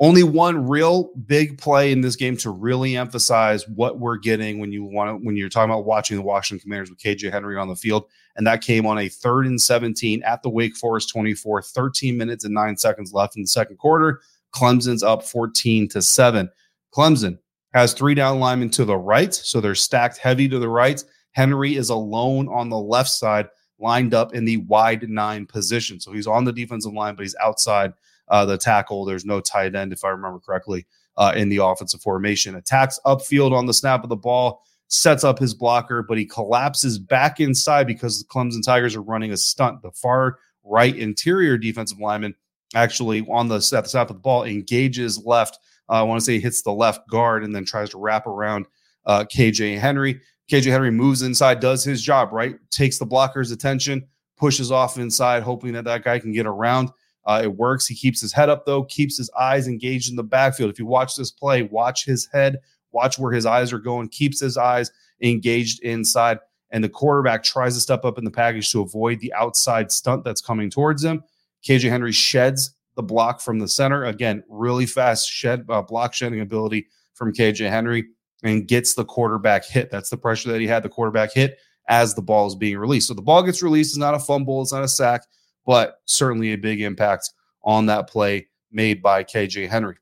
only 0.00 0.22
one 0.22 0.68
real 0.68 1.10
big 1.26 1.58
play 1.58 1.90
in 1.90 2.00
this 2.00 2.14
game 2.14 2.36
to 2.36 2.50
really 2.50 2.96
emphasize 2.96 3.66
what 3.68 3.98
we're 3.98 4.16
getting 4.16 4.58
when 4.58 4.70
you 4.70 4.84
want 4.84 5.10
to, 5.10 5.26
when 5.26 5.36
you're 5.36 5.48
talking 5.48 5.70
about 5.70 5.86
watching 5.86 6.16
the 6.16 6.22
Washington 6.22 6.62
Commanders 6.62 6.90
with 6.90 7.00
KJ 7.00 7.32
Henry 7.32 7.56
on 7.56 7.68
the 7.68 7.74
field. 7.74 8.04
And 8.36 8.46
that 8.46 8.62
came 8.62 8.86
on 8.86 8.98
a 8.98 9.08
third 9.08 9.46
and 9.46 9.60
17 9.60 10.22
at 10.22 10.42
the 10.42 10.50
Wake 10.50 10.76
Forest 10.76 11.10
24, 11.10 11.62
13 11.62 12.16
minutes 12.16 12.44
and 12.44 12.54
nine 12.54 12.76
seconds 12.76 13.12
left 13.12 13.36
in 13.36 13.42
the 13.42 13.48
second 13.48 13.78
quarter. 13.78 14.20
Clemson's 14.54 15.02
up 15.02 15.24
14 15.24 15.88
to 15.88 16.00
7. 16.00 16.48
Clemson 16.94 17.38
has 17.74 17.92
three 17.92 18.14
down 18.14 18.38
linemen 18.38 18.70
to 18.70 18.84
the 18.84 18.96
right, 18.96 19.34
so 19.34 19.60
they're 19.60 19.74
stacked 19.74 20.18
heavy 20.18 20.48
to 20.48 20.58
the 20.58 20.68
right. 20.68 21.02
Henry 21.32 21.74
is 21.74 21.90
alone 21.90 22.48
on 22.48 22.68
the 22.68 22.78
left 22.78 23.10
side, 23.10 23.48
lined 23.78 24.14
up 24.14 24.32
in 24.32 24.44
the 24.44 24.58
wide 24.58 25.08
nine 25.08 25.44
position. 25.44 26.00
So 26.00 26.12
he's 26.12 26.26
on 26.26 26.44
the 26.44 26.52
defensive 26.52 26.92
line, 26.92 27.16
but 27.16 27.22
he's 27.22 27.36
outside 27.42 27.92
uh, 28.30 28.44
the 28.44 28.58
tackle. 28.58 29.04
There's 29.04 29.24
no 29.24 29.40
tight 29.40 29.74
end, 29.74 29.92
if 29.92 30.04
I 30.04 30.08
remember 30.08 30.38
correctly, 30.38 30.86
uh, 31.16 31.32
in 31.36 31.48
the 31.48 31.58
offensive 31.58 32.00
formation. 32.00 32.54
Attacks 32.54 32.98
upfield 33.04 33.52
on 33.52 33.66
the 33.66 33.74
snap 33.74 34.02
of 34.02 34.08
the 34.08 34.16
ball, 34.16 34.62
sets 34.88 35.24
up 35.24 35.38
his 35.38 35.54
blocker, 35.54 36.02
but 36.02 36.18
he 36.18 36.24
collapses 36.24 36.98
back 36.98 37.40
inside 37.40 37.86
because 37.86 38.20
the 38.20 38.28
Clemson 38.28 38.62
Tigers 38.64 38.96
are 38.96 39.02
running 39.02 39.32
a 39.32 39.36
stunt. 39.36 39.82
The 39.82 39.92
far 39.92 40.38
right 40.64 40.96
interior 40.96 41.56
defensive 41.56 41.98
lineman 41.98 42.34
actually 42.74 43.26
on 43.28 43.48
the 43.48 43.60
snap 43.60 43.86
of 43.86 44.08
the 44.08 44.14
ball 44.14 44.44
engages 44.44 45.24
left. 45.24 45.58
Uh, 45.88 45.94
I 45.94 46.02
want 46.02 46.20
to 46.20 46.24
say 46.24 46.38
hits 46.38 46.62
the 46.62 46.72
left 46.72 47.08
guard 47.08 47.44
and 47.44 47.54
then 47.54 47.64
tries 47.64 47.90
to 47.90 47.98
wrap 47.98 48.26
around 48.26 48.66
uh, 49.06 49.24
KJ 49.24 49.78
Henry. 49.78 50.20
KJ 50.50 50.70
Henry 50.70 50.90
moves 50.90 51.22
inside, 51.22 51.60
does 51.60 51.84
his 51.84 52.02
job, 52.02 52.32
right? 52.32 52.56
Takes 52.70 52.98
the 52.98 53.06
blocker's 53.06 53.50
attention, 53.50 54.06
pushes 54.36 54.70
off 54.70 54.98
inside, 54.98 55.42
hoping 55.42 55.72
that 55.72 55.84
that 55.84 56.04
guy 56.04 56.18
can 56.18 56.32
get 56.32 56.46
around 56.46 56.90
Uh, 57.28 57.42
it 57.44 57.56
works. 57.56 57.86
He 57.86 57.94
keeps 57.94 58.22
his 58.22 58.32
head 58.32 58.48
up, 58.48 58.64
though, 58.64 58.84
keeps 58.84 59.18
his 59.18 59.30
eyes 59.38 59.68
engaged 59.68 60.08
in 60.08 60.16
the 60.16 60.22
backfield. 60.22 60.70
If 60.70 60.78
you 60.78 60.86
watch 60.86 61.14
this 61.14 61.30
play, 61.30 61.62
watch 61.62 62.06
his 62.06 62.26
head, 62.32 62.56
watch 62.90 63.18
where 63.18 63.32
his 63.32 63.44
eyes 63.44 63.70
are 63.70 63.78
going, 63.78 64.08
keeps 64.08 64.40
his 64.40 64.56
eyes 64.56 64.90
engaged 65.20 65.82
inside. 65.82 66.38
And 66.70 66.82
the 66.82 66.88
quarterback 66.88 67.42
tries 67.42 67.74
to 67.74 67.80
step 67.80 68.06
up 68.06 68.16
in 68.16 68.24
the 68.24 68.30
package 68.30 68.72
to 68.72 68.80
avoid 68.80 69.20
the 69.20 69.32
outside 69.34 69.92
stunt 69.92 70.24
that's 70.24 70.40
coming 70.40 70.70
towards 70.70 71.04
him. 71.04 71.22
KJ 71.66 71.90
Henry 71.90 72.12
sheds 72.12 72.74
the 72.96 73.02
block 73.02 73.42
from 73.42 73.58
the 73.58 73.68
center. 73.68 74.06
Again, 74.06 74.42
really 74.48 74.86
fast 74.86 75.28
shed 75.28 75.66
uh, 75.68 75.82
block 75.82 76.14
shedding 76.14 76.40
ability 76.40 76.86
from 77.12 77.34
KJ 77.34 77.68
Henry 77.68 78.06
and 78.42 78.66
gets 78.66 78.94
the 78.94 79.04
quarterback 79.04 79.66
hit. 79.66 79.90
That's 79.90 80.08
the 80.08 80.16
pressure 80.16 80.50
that 80.50 80.62
he 80.62 80.66
had 80.66 80.82
the 80.82 80.88
quarterback 80.88 81.34
hit 81.34 81.58
as 81.88 82.14
the 82.14 82.22
ball 82.22 82.46
is 82.46 82.54
being 82.54 82.78
released. 82.78 83.08
So 83.08 83.14
the 83.14 83.20
ball 83.20 83.42
gets 83.42 83.62
released. 83.62 83.90
It's 83.90 83.98
not 83.98 84.14
a 84.14 84.18
fumble, 84.18 84.62
it's 84.62 84.72
not 84.72 84.82
a 84.82 84.88
sack 84.88 85.22
but 85.68 86.00
certainly 86.06 86.54
a 86.54 86.56
big 86.56 86.80
impact 86.80 87.34
on 87.62 87.84
that 87.84 88.08
play 88.08 88.48
made 88.72 89.02
by 89.02 89.22
KJ 89.22 89.68
Henry. 89.68 89.96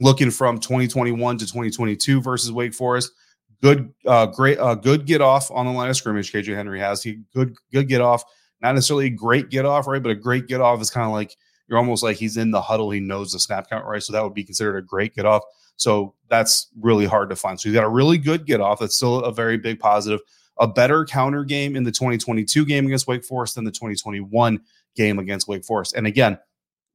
Looking 0.00 0.32
from 0.32 0.58
2021 0.58 1.38
to 1.38 1.46
2022 1.46 2.20
versus 2.20 2.50
Wake 2.50 2.74
Forest, 2.74 3.12
good, 3.62 3.94
uh, 4.06 4.26
great, 4.26 4.58
uh, 4.58 4.74
good 4.74 5.06
get 5.06 5.20
off 5.20 5.52
on 5.52 5.66
the 5.66 5.72
line 5.72 5.88
of 5.88 5.96
scrimmage. 5.96 6.32
KJ 6.32 6.56
Henry 6.56 6.80
has 6.80 7.00
he 7.00 7.20
good, 7.32 7.54
good 7.72 7.86
get 7.86 8.00
off. 8.00 8.24
Not 8.60 8.74
necessarily 8.74 9.06
a 9.06 9.10
great 9.10 9.50
get 9.50 9.64
off, 9.64 9.86
right? 9.86 10.02
But 10.02 10.10
a 10.10 10.16
great 10.16 10.48
get 10.48 10.60
off 10.60 10.82
is 10.82 10.90
kind 10.90 11.06
of 11.06 11.12
like 11.12 11.36
you're 11.68 11.78
almost 11.78 12.02
like 12.02 12.16
he's 12.16 12.36
in 12.36 12.50
the 12.50 12.60
huddle. 12.60 12.90
He 12.90 12.98
knows 12.98 13.30
the 13.30 13.38
snap 13.38 13.70
count, 13.70 13.86
right? 13.86 14.02
So 14.02 14.12
that 14.12 14.24
would 14.24 14.34
be 14.34 14.42
considered 14.42 14.78
a 14.78 14.82
great 14.82 15.14
get 15.14 15.26
off. 15.26 15.44
So 15.76 16.14
that's 16.28 16.72
really 16.80 17.06
hard 17.06 17.30
to 17.30 17.36
find. 17.36 17.60
So 17.60 17.68
he's 17.68 17.76
got 17.76 17.84
a 17.84 17.88
really 17.88 18.18
good 18.18 18.46
get 18.46 18.60
off. 18.60 18.80
That's 18.80 18.96
still 18.96 19.20
a 19.20 19.32
very 19.32 19.58
big 19.58 19.78
positive. 19.78 20.18
A 20.58 20.66
better 20.66 21.04
counter 21.04 21.44
game 21.44 21.76
in 21.76 21.84
the 21.84 21.92
2022 21.92 22.64
game 22.64 22.86
against 22.86 23.06
Wake 23.06 23.24
Forest 23.24 23.54
than 23.54 23.62
the 23.62 23.70
2021 23.70 24.60
game 24.96 25.18
against 25.18 25.48
Wake 25.48 25.64
Forest. 25.64 25.94
And 25.94 26.06
again, 26.06 26.34
a 26.34 26.38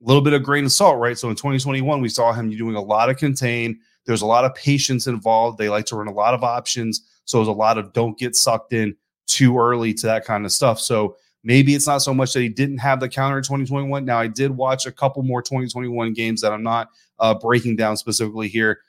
little 0.08 0.22
bit 0.22 0.34
of 0.34 0.44
grain 0.44 0.66
of 0.66 0.72
salt, 0.72 1.00
right? 1.00 1.18
So 1.18 1.30
in 1.30 1.36
2021, 1.36 2.02
we 2.02 2.10
saw 2.10 2.34
him 2.34 2.50
doing 2.50 2.76
a 2.76 2.82
lot 2.82 3.10
of 3.10 3.18
contain. 3.18 3.80
There's 4.06 4.22
a 4.22 4.26
lot 4.26 4.46
of 4.46 4.54
patience 4.56 5.08
involved. 5.08 5.58
They 5.58 5.70
like 5.70 5.86
to 5.88 5.96
run 5.96 6.08
a 6.08 6.14
lot 6.14 6.34
of 6.34 6.44
options. 6.44 7.02
So 7.26 7.38
there's 7.38 7.48
a 7.48 7.54
lot 7.54 7.78
of 7.78 7.94
don't 7.94 8.18
get 8.18 8.36
sucked 8.36 8.74
in 8.74 8.96
too 9.28 9.58
early 9.58 9.94
to 9.94 10.08
that 10.08 10.26
kind 10.26 10.46
of 10.46 10.52
stuff. 10.52 10.80
So 10.80 11.16
maybe 11.44 11.74
it's 11.74 11.88
not 11.88 12.00
so 12.00 12.14
much 12.14 12.34
that 12.34 12.42
he 12.42 12.50
didn't 12.50 12.80
have 12.80 13.00
the 13.00 13.08
counter 13.08 13.38
in 13.38 13.44
2021. 13.44 14.04
Now, 14.04 14.20
I 14.20 14.28
did 14.28 14.52
watch 14.52 14.86
a 14.86 14.92
couple 14.92 15.24
more 15.24 15.42
2021 15.42 16.14
games 16.14 16.42
that 16.42 16.52
I'm 16.52 16.64
not 16.64 16.90
uh, 17.20 17.34
breaking 17.34 17.78
down 17.78 17.96
specifically 17.96 18.50
here 18.50 18.82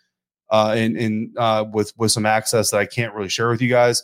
uh, 0.50 0.74
in, 0.76 0.96
in 0.96 1.34
uh, 1.38 1.64
with, 1.72 1.92
with 1.96 2.10
some 2.10 2.26
access 2.26 2.70
that 2.70 2.80
I 2.80 2.86
can't 2.86 3.14
really 3.14 3.28
share 3.28 3.48
with 3.48 3.62
you 3.62 3.68
guys 3.68 4.02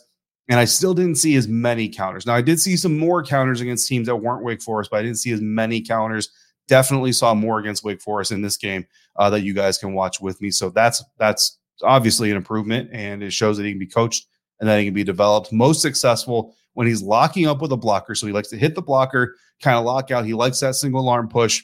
and 0.51 0.59
I 0.59 0.65
still 0.65 0.93
didn't 0.93 1.15
see 1.15 1.37
as 1.37 1.47
many 1.47 1.87
counters. 1.87 2.25
Now 2.25 2.35
I 2.35 2.41
did 2.41 2.59
see 2.59 2.75
some 2.75 2.99
more 2.99 3.23
counters 3.23 3.61
against 3.61 3.87
teams 3.87 4.07
that 4.07 4.17
weren't 4.17 4.43
Wake 4.43 4.61
Forest, 4.61 4.91
but 4.91 4.97
I 4.97 5.01
didn't 5.01 5.19
see 5.19 5.31
as 5.31 5.39
many 5.39 5.79
counters. 5.79 6.29
Definitely 6.67 7.13
saw 7.13 7.33
more 7.33 7.59
against 7.59 7.85
Wake 7.85 8.01
Forest 8.01 8.33
in 8.33 8.41
this 8.41 8.57
game 8.57 8.85
uh, 9.15 9.29
that 9.29 9.43
you 9.43 9.53
guys 9.53 9.77
can 9.77 9.93
watch 9.93 10.19
with 10.19 10.41
me. 10.41 10.51
So 10.51 10.69
that's 10.69 11.01
that's 11.17 11.57
obviously 11.83 12.31
an 12.31 12.37
improvement, 12.37 12.89
and 12.91 13.23
it 13.23 13.31
shows 13.31 13.55
that 13.57 13.63
he 13.63 13.71
can 13.71 13.79
be 13.79 13.87
coached 13.87 14.25
and 14.59 14.67
that 14.67 14.77
he 14.77 14.83
can 14.83 14.93
be 14.93 15.05
developed. 15.05 15.53
Most 15.53 15.81
successful 15.81 16.53
when 16.73 16.85
he's 16.85 17.01
locking 17.01 17.47
up 17.47 17.61
with 17.61 17.71
a 17.71 17.77
blocker. 17.77 18.13
So 18.13 18.27
he 18.27 18.33
likes 18.33 18.49
to 18.49 18.57
hit 18.57 18.75
the 18.75 18.81
blocker, 18.81 19.37
kind 19.61 19.77
of 19.77 19.85
lock 19.85 20.11
out. 20.11 20.25
He 20.25 20.33
likes 20.33 20.59
that 20.59 20.75
single 20.75 20.99
alarm 20.99 21.29
push, 21.29 21.63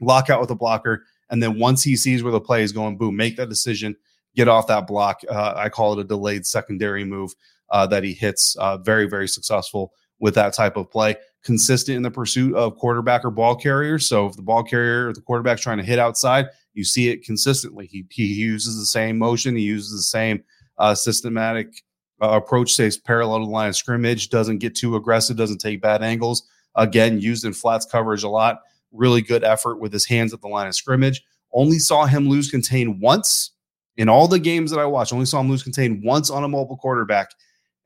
lock 0.00 0.30
out 0.30 0.40
with 0.40 0.50
a 0.50 0.54
blocker, 0.54 1.04
and 1.28 1.42
then 1.42 1.58
once 1.58 1.82
he 1.82 1.94
sees 1.94 2.22
where 2.22 2.32
the 2.32 2.40
play 2.40 2.62
is 2.62 2.72
going, 2.72 2.96
boom, 2.96 3.16
make 3.16 3.36
that 3.36 3.50
decision, 3.50 3.94
get 4.34 4.48
off 4.48 4.66
that 4.68 4.86
block. 4.86 5.20
Uh, 5.28 5.52
I 5.54 5.68
call 5.68 5.92
it 5.92 5.98
a 6.02 6.04
delayed 6.04 6.46
secondary 6.46 7.04
move 7.04 7.34
uh, 7.74 7.86
that 7.88 8.04
he 8.04 8.14
hits. 8.14 8.54
Uh, 8.56 8.78
very, 8.78 9.06
very 9.06 9.26
successful 9.26 9.92
with 10.20 10.34
that 10.36 10.54
type 10.54 10.76
of 10.76 10.90
play. 10.90 11.16
Consistent 11.42 11.96
in 11.96 12.02
the 12.02 12.10
pursuit 12.10 12.54
of 12.54 12.76
quarterback 12.76 13.24
or 13.24 13.30
ball 13.30 13.56
carrier. 13.56 13.98
So 13.98 14.26
if 14.26 14.36
the 14.36 14.42
ball 14.42 14.62
carrier 14.62 15.08
or 15.08 15.12
the 15.12 15.20
quarterback's 15.20 15.60
trying 15.60 15.78
to 15.78 15.84
hit 15.84 15.98
outside, 15.98 16.46
you 16.72 16.84
see 16.84 17.08
it 17.08 17.24
consistently. 17.24 17.86
He, 17.86 18.06
he 18.10 18.26
uses 18.26 18.78
the 18.78 18.86
same 18.86 19.18
motion, 19.18 19.56
he 19.56 19.62
uses 19.62 19.90
the 19.90 20.02
same 20.02 20.44
uh, 20.78 20.94
systematic 20.94 21.82
uh, 22.22 22.30
approach, 22.30 22.72
stays 22.72 22.96
parallel 22.96 23.40
to 23.40 23.44
the 23.46 23.50
line 23.50 23.68
of 23.68 23.76
scrimmage, 23.76 24.30
doesn't 24.30 24.58
get 24.58 24.76
too 24.76 24.94
aggressive, 24.94 25.36
doesn't 25.36 25.58
take 25.58 25.82
bad 25.82 26.02
angles. 26.02 26.48
Again, 26.76 27.20
used 27.20 27.44
in 27.44 27.52
flats 27.52 27.86
coverage 27.86 28.22
a 28.22 28.28
lot. 28.28 28.60
Really 28.92 29.20
good 29.20 29.42
effort 29.42 29.80
with 29.80 29.92
his 29.92 30.06
hands 30.06 30.32
at 30.32 30.40
the 30.40 30.48
line 30.48 30.68
of 30.68 30.76
scrimmage. 30.76 31.22
Only 31.52 31.80
saw 31.80 32.06
him 32.06 32.28
lose 32.28 32.50
contain 32.50 33.00
once 33.00 33.50
in 33.96 34.08
all 34.08 34.28
the 34.28 34.38
games 34.38 34.70
that 34.70 34.80
I 34.80 34.86
watched. 34.86 35.12
Only 35.12 35.26
saw 35.26 35.40
him 35.40 35.50
lose 35.50 35.64
contain 35.64 36.02
once 36.04 36.30
on 36.30 36.44
a 36.44 36.48
mobile 36.48 36.76
quarterback, 36.76 37.30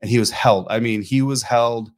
and 0.01 0.09
he 0.09 0.19
was 0.19 0.31
held. 0.31 0.67
I 0.69 0.79
mean, 0.79 1.01
he 1.01 1.21
was 1.21 1.43
held. 1.43 1.91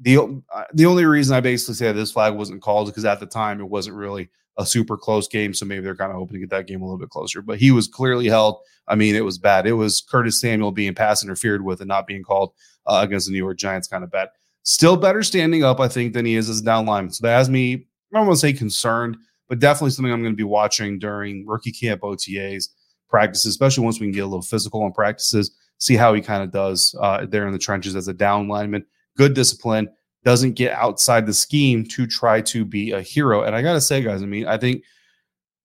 the 0.00 0.18
uh, 0.18 0.64
The 0.74 0.86
only 0.86 1.04
reason 1.04 1.36
I 1.36 1.40
basically 1.40 1.74
say 1.74 1.90
this 1.92 2.12
flag 2.12 2.34
wasn't 2.34 2.62
called 2.62 2.88
because 2.88 3.04
at 3.04 3.20
the 3.20 3.26
time 3.26 3.60
it 3.60 3.68
wasn't 3.68 3.96
really 3.96 4.30
a 4.58 4.66
super 4.66 4.96
close 4.96 5.28
game, 5.28 5.54
so 5.54 5.64
maybe 5.64 5.82
they're 5.82 5.96
kind 5.96 6.12
of 6.12 6.18
hoping 6.18 6.34
to 6.34 6.40
get 6.40 6.50
that 6.50 6.66
game 6.66 6.82
a 6.82 6.84
little 6.84 6.98
bit 6.98 7.10
closer. 7.10 7.40
But 7.40 7.58
he 7.58 7.70
was 7.70 7.88
clearly 7.88 8.28
held. 8.28 8.58
I 8.86 8.94
mean, 8.94 9.14
it 9.14 9.24
was 9.24 9.38
bad. 9.38 9.66
It 9.66 9.72
was 9.72 10.00
Curtis 10.00 10.40
Samuel 10.40 10.72
being 10.72 10.94
pass 10.94 11.24
interfered 11.24 11.64
with 11.64 11.80
and 11.80 11.88
not 11.88 12.06
being 12.06 12.22
called 12.22 12.52
uh, 12.86 13.00
against 13.02 13.26
the 13.26 13.32
New 13.32 13.38
York 13.38 13.56
Giants, 13.58 13.88
kind 13.88 14.04
of 14.04 14.10
bad. 14.10 14.28
Still 14.64 14.96
better 14.96 15.22
standing 15.22 15.64
up, 15.64 15.80
I 15.80 15.88
think, 15.88 16.12
than 16.12 16.26
he 16.26 16.36
is 16.36 16.48
as 16.48 16.60
down 16.60 16.86
line. 16.86 17.10
So 17.10 17.26
that 17.26 17.36
has 17.36 17.48
me. 17.48 17.74
I 17.74 18.18
don't 18.18 18.26
want 18.26 18.38
to 18.38 18.40
say 18.40 18.52
concerned, 18.52 19.16
but 19.48 19.58
definitely 19.58 19.90
something 19.90 20.12
I'm 20.12 20.20
going 20.22 20.34
to 20.34 20.36
be 20.36 20.44
watching 20.44 20.98
during 20.98 21.46
rookie 21.46 21.72
camp 21.72 22.02
OTAs 22.02 22.68
practices, 23.08 23.46
especially 23.46 23.84
once 23.84 23.98
we 23.98 24.06
can 24.06 24.12
get 24.12 24.20
a 24.20 24.26
little 24.26 24.42
physical 24.42 24.82
on 24.82 24.92
practices 24.92 25.56
see 25.82 25.96
how 25.96 26.14
he 26.14 26.20
kind 26.20 26.44
of 26.44 26.52
does 26.52 26.94
uh, 27.00 27.26
there 27.26 27.44
in 27.44 27.52
the 27.52 27.58
trenches 27.58 27.96
as 27.96 28.06
a 28.06 28.12
down 28.12 28.46
lineman. 28.46 28.86
Good 29.16 29.34
discipline, 29.34 29.88
doesn't 30.22 30.52
get 30.52 30.72
outside 30.74 31.26
the 31.26 31.34
scheme 31.34 31.84
to 31.86 32.06
try 32.06 32.40
to 32.42 32.64
be 32.64 32.92
a 32.92 33.02
hero. 33.02 33.42
And 33.42 33.56
I 33.56 33.62
got 33.62 33.72
to 33.72 33.80
say, 33.80 34.00
guys, 34.00 34.22
I 34.22 34.26
mean, 34.26 34.46
I 34.46 34.56
think 34.56 34.84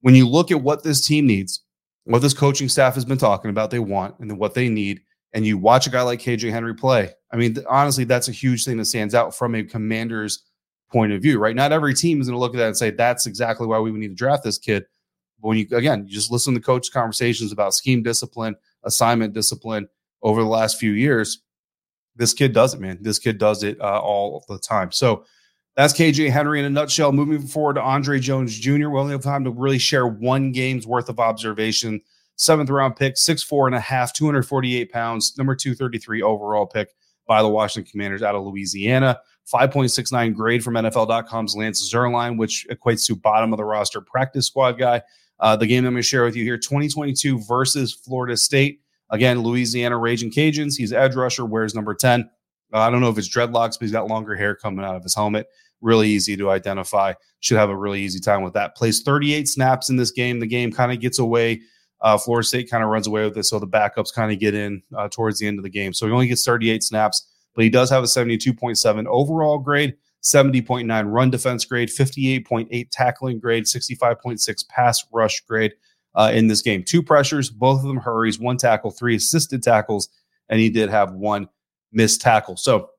when 0.02 0.16
you 0.16 0.28
look 0.28 0.50
at 0.50 0.60
what 0.60 0.82
this 0.82 1.06
team 1.06 1.28
needs, 1.28 1.62
what 2.06 2.24
this 2.24 2.34
coaching 2.34 2.68
staff 2.68 2.96
has 2.96 3.06
been 3.06 3.20
talking 3.20 3.52
about, 3.52 3.70
they 3.70 3.78
want 3.78 4.18
and 4.18 4.40
what 4.40 4.56
they 4.56 4.70
need, 4.70 5.02
and 5.34 5.46
you 5.46 5.56
watch 5.60 5.86
a 5.86 5.92
guy 5.92 6.02
like 6.02 6.20
KJ 6.20 6.50
Henry 6.50 6.74
play, 6.74 7.12
I 7.32 7.36
mean, 7.36 7.58
honestly, 7.70 8.04
that's 8.04 8.28
a 8.28 8.32
huge 8.32 8.66
thing 8.66 8.78
that 8.78 8.86
stands 8.86 9.14
out 9.14 9.38
from 9.38 9.54
a 9.54 9.62
commander's 9.62 10.44
point 10.92 11.12
of 11.12 11.22
view, 11.22 11.38
right? 11.38 11.56
Not 11.56 11.72
every 11.72 11.94
team 11.94 12.20
is 12.22 12.28
going 12.28 12.36
to 12.36 12.40
look 12.40 12.56
at 12.56 12.58
that 12.58 12.68
and 12.68 12.78
say, 12.78 12.90
that's 12.90 13.28
exactly 13.28 13.68
why 13.68 13.78
we 13.78 13.92
need 13.92 14.08
to 14.08 14.16
draft 14.16 14.44
this 14.44 14.58
kid. 14.58 14.84
But 15.40 15.50
when 15.50 15.58
you, 15.60 15.68
again, 15.78 16.08
you 16.08 16.12
just 16.12 16.32
listen 16.32 16.56
to 16.56 16.60
coach 16.60 16.92
conversations 16.92 17.52
about 17.52 17.76
scheme 17.76 18.02
discipline, 18.02 18.56
assignment 18.84 19.34
discipline, 19.34 19.88
over 20.22 20.42
the 20.42 20.50
last 20.50 20.80
few 20.80 20.92
years, 20.92 21.42
this 22.16 22.34
kid 22.34 22.54
does 22.54 22.74
it, 22.74 22.80
man. 22.80 22.98
This 23.02 23.20
kid 23.20 23.38
does 23.38 23.64
it 23.64 23.80
uh, 23.80 24.00
all 24.00 24.44
the 24.48 24.60
time. 24.60 24.92
So 24.92 25.26
that's 25.76 25.94
KJ 25.94 26.32
Henry 26.32 26.60
in 26.60 26.66
a 26.66 26.70
nutshell. 26.70 27.12
Moving 27.12 27.46
forward 27.46 27.76
to 27.76 27.82
Andre 27.82 28.20
Jones 28.20 28.58
Jr. 28.58 28.90
We 28.90 29.00
only 29.00 29.12
have 29.12 29.22
time 29.22 29.44
to 29.44 29.52
really 29.52 29.78
share 29.78 30.08
one 30.08 30.52
game's 30.52 30.88
worth 30.88 31.08
of 31.10 31.20
observation. 31.20 32.02
Seventh 32.36 32.70
round 32.70 32.96
pick, 32.96 33.18
six 33.18 33.44
four 33.44 33.68
and 33.68 33.76
a 33.76 33.80
half, 33.80 34.14
248 34.14 34.92
pounds, 34.92 35.38
number 35.38 35.56
233 35.56 36.22
overall 36.22 36.66
pick 36.66 36.90
by 37.28 37.42
the 37.42 37.50
Washington 37.50 37.92
Commanders 37.92 38.24
out 38.24 38.36
of 38.36 38.44
Louisiana. 38.44 39.20
5.69 39.52 40.36
grade 40.36 40.64
from 40.64 40.74
NFL.com's 40.74 41.56
Lance 41.56 41.94
Zierlein, 41.94 42.38
which 42.38 42.68
equates 42.70 43.06
to 43.08 43.16
bottom 43.16 43.54
of 43.54 43.58
the 43.58 43.64
roster 43.64 44.02
practice 44.02 44.48
squad 44.48 44.74
guy. 44.74 45.02
Uh, 45.40 45.56
the 45.56 45.68
game 45.68 45.86
I'm 45.86 45.94
going 45.94 46.02
to 46.02 46.08
share 46.08 46.26
with 46.26 46.36
you 46.36 46.44
here 46.44 46.58
2022 46.58 47.40
versus 47.46 47.94
Florida 47.94 48.36
State. 48.36 48.82
Again, 49.10 49.42
Louisiana 49.42 49.98
Raging 49.98 50.32
Cajuns. 50.32 50.76
He's 50.78 50.92
edge 50.92 51.16
rusher, 51.16 51.46
wears 51.46 51.74
number 51.74 51.94
10. 51.94 52.30
Uh, 52.74 52.80
I 52.80 52.90
don't 52.90 53.02
know 53.02 53.10
if 53.10 53.18
it's 53.18 53.34
dreadlocks, 53.34 53.74
but 53.74 53.82
he's 53.82 53.92
got 53.92 54.08
longer 54.08 54.36
hair 54.36 54.56
coming 54.56 54.84
out 54.84 54.96
of 54.96 55.04
his 55.04 55.16
helmet. 55.16 55.48
Really 55.80 56.10
easy 56.10 56.36
to 56.38 56.50
identify. 56.50 57.14
Should 57.40 57.58
have 57.58 57.70
a 57.70 57.76
really 57.76 58.02
easy 58.02 58.20
time 58.20 58.42
with 58.42 58.54
that. 58.54 58.76
Plays 58.76 59.02
38 59.02 59.48
snaps 59.48 59.90
in 59.90 59.96
this 59.96 60.12
game. 60.12 60.40
The 60.40 60.48
game 60.48 60.72
kind 60.72 60.92
of 60.92 61.00
gets 61.00 61.20
away. 61.20 61.62
Uh, 62.02 62.18
Florida 62.18 62.48
State 62.48 62.70
kind 62.70 62.84
of 62.84 62.90
runs 62.90 63.08
away 63.08 63.24
with 63.24 63.38
it. 63.38 63.44
so 63.44 63.60
the 63.60 63.68
backups 63.68 64.14
kind 64.14 64.32
of 64.32 64.40
get 64.40 64.54
in 64.54 64.82
uh, 64.96 65.08
towards 65.10 65.40
the 65.40 65.48
end 65.48 65.58
of 65.60 65.64
the 65.64 65.70
game. 65.70 65.94
So 65.94 66.06
he 66.06 66.12
only 66.12 66.28
gets 66.28 66.46
38 66.46 66.84
snaps, 66.84 67.28
but 67.56 67.64
he 67.64 67.70
does 67.70 67.90
have 67.90 68.04
a 68.04 68.08
72.7 68.08 69.06
overall 69.08 69.58
grade, 69.58 69.96
70.9 70.24 71.12
run 71.12 71.30
defense 71.32 71.66
grade, 71.66 71.90
58.8 71.90 72.88
tackling 72.92 73.40
grade, 73.40 73.64
65.6 73.64 74.68
pass 74.68 75.06
rush 75.12 75.42
grade 75.42 75.74
uh, 76.18 76.32
in 76.34 76.48
this 76.48 76.62
game. 76.62 76.84
Two 76.84 77.02
pressures, 77.02 77.50
both 77.50 77.80
of 77.80 77.88
them 77.88 77.98
hurries, 77.98 78.40
one 78.40 78.58
tackle, 78.58 78.92
three 78.92 79.16
assisted 79.16 79.64
tackles, 79.64 80.10
and 80.50 80.60
he 80.60 80.70
did 80.70 80.90
have 80.90 81.14
one 81.14 81.48
missed 81.94 82.20
tackle. 82.20 82.58
So 82.58 82.90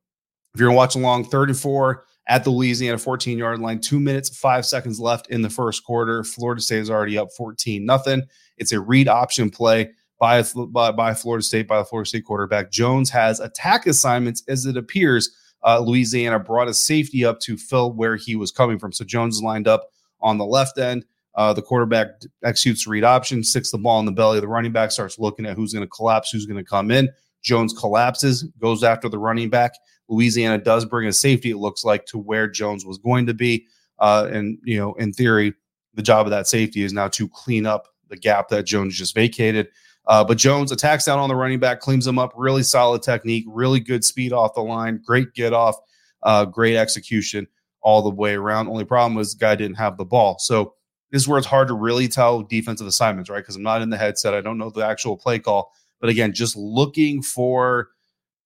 if 0.54 0.60
you're 0.60 0.72
watching 0.72 1.02
along, 1.02 1.24
third 1.24 1.50
and 1.50 1.58
four 1.58 2.04
at 2.28 2.44
the 2.44 2.50
Louisiana 2.50 2.96
14 2.96 3.36
yard 3.36 3.58
line, 3.58 3.80
two 3.80 3.98
minutes, 4.00 4.34
five 4.36 4.64
seconds 4.64 5.00
left 5.00 5.28
in 5.28 5.42
the 5.42 5.50
first 5.50 5.84
quarter. 5.84 6.22
Florida 6.22 6.62
State 6.62 6.78
is 6.78 6.90
already 6.90 7.18
up 7.18 7.28
14 7.36 7.84
nothing. 7.84 8.22
It's 8.56 8.72
a 8.72 8.80
read 8.80 9.08
option 9.08 9.50
play 9.50 9.90
by, 10.20 10.42
by, 10.68 10.92
by 10.92 11.14
Florida 11.14 11.42
State, 11.42 11.66
by 11.66 11.78
the 11.78 11.84
Florida 11.84 12.08
State 12.08 12.24
quarterback. 12.24 12.70
Jones 12.70 13.10
has 13.10 13.40
attack 13.40 13.86
assignments 13.86 14.42
as 14.48 14.64
it 14.64 14.76
appears. 14.76 15.34
Uh, 15.64 15.80
Louisiana 15.80 16.38
brought 16.38 16.68
a 16.68 16.74
safety 16.74 17.24
up 17.24 17.40
to 17.40 17.56
fill 17.56 17.92
where 17.92 18.14
he 18.14 18.36
was 18.36 18.52
coming 18.52 18.78
from. 18.78 18.92
So 18.92 19.04
Jones 19.04 19.36
is 19.36 19.42
lined 19.42 19.66
up 19.66 19.90
on 20.20 20.38
the 20.38 20.46
left 20.46 20.78
end. 20.78 21.04
Uh, 21.34 21.52
the 21.52 21.62
quarterback 21.62 22.08
executes 22.44 22.86
read 22.86 23.04
option, 23.04 23.44
sticks 23.44 23.70
the 23.70 23.78
ball 23.78 24.00
in 24.00 24.06
the 24.06 24.12
belly. 24.12 24.40
The 24.40 24.48
running 24.48 24.72
back 24.72 24.90
starts 24.90 25.18
looking 25.18 25.46
at 25.46 25.56
who's 25.56 25.72
going 25.72 25.84
to 25.84 25.90
collapse, 25.90 26.30
who's 26.30 26.46
going 26.46 26.62
to 26.62 26.68
come 26.68 26.90
in. 26.90 27.08
Jones 27.42 27.72
collapses, 27.72 28.42
goes 28.60 28.82
after 28.82 29.08
the 29.08 29.18
running 29.18 29.48
back. 29.48 29.72
Louisiana 30.08 30.58
does 30.58 30.84
bring 30.84 31.06
a 31.06 31.12
safety, 31.12 31.50
it 31.50 31.58
looks 31.58 31.84
like, 31.84 32.06
to 32.06 32.18
where 32.18 32.48
Jones 32.48 32.84
was 32.84 32.98
going 32.98 33.26
to 33.26 33.34
be. 33.34 33.66
Uh, 33.98 34.28
and 34.32 34.58
you 34.64 34.78
know, 34.78 34.94
in 34.94 35.12
theory, 35.12 35.54
the 35.94 36.02
job 36.02 36.26
of 36.26 36.30
that 36.30 36.46
safety 36.46 36.82
is 36.82 36.92
now 36.92 37.08
to 37.08 37.28
clean 37.28 37.66
up 37.66 37.88
the 38.08 38.16
gap 38.16 38.48
that 38.48 38.64
Jones 38.64 38.96
just 38.96 39.14
vacated. 39.14 39.68
Uh, 40.06 40.24
but 40.24 40.38
Jones 40.38 40.72
attacks 40.72 41.04
down 41.04 41.18
on 41.18 41.28
the 41.28 41.36
running 41.36 41.58
back, 41.58 41.80
cleans 41.80 42.06
him 42.06 42.18
up. 42.18 42.32
Really 42.36 42.62
solid 42.62 43.02
technique, 43.02 43.44
really 43.46 43.78
good 43.80 44.04
speed 44.04 44.32
off 44.32 44.54
the 44.54 44.62
line, 44.62 45.02
great 45.04 45.34
get 45.34 45.52
off, 45.52 45.76
uh, 46.22 46.46
great 46.46 46.76
execution 46.76 47.46
all 47.82 48.02
the 48.02 48.10
way 48.10 48.34
around. 48.34 48.68
Only 48.68 48.84
problem 48.84 49.14
was 49.14 49.34
the 49.34 49.40
guy 49.40 49.54
didn't 49.54 49.76
have 49.76 49.98
the 49.98 50.06
ball. 50.06 50.38
So 50.38 50.74
this 51.10 51.22
is 51.22 51.28
where 51.28 51.38
it's 51.38 51.46
hard 51.46 51.68
to 51.68 51.74
really 51.74 52.08
tell 52.08 52.42
defensive 52.42 52.86
assignments, 52.86 53.30
right? 53.30 53.38
Because 53.38 53.56
I'm 53.56 53.62
not 53.62 53.82
in 53.82 53.90
the 53.90 53.96
headset. 53.96 54.34
I 54.34 54.40
don't 54.40 54.58
know 54.58 54.70
the 54.70 54.84
actual 54.84 55.16
play 55.16 55.38
call. 55.38 55.72
But 56.00 56.10
again, 56.10 56.32
just 56.32 56.56
looking 56.56 57.22
for 57.22 57.88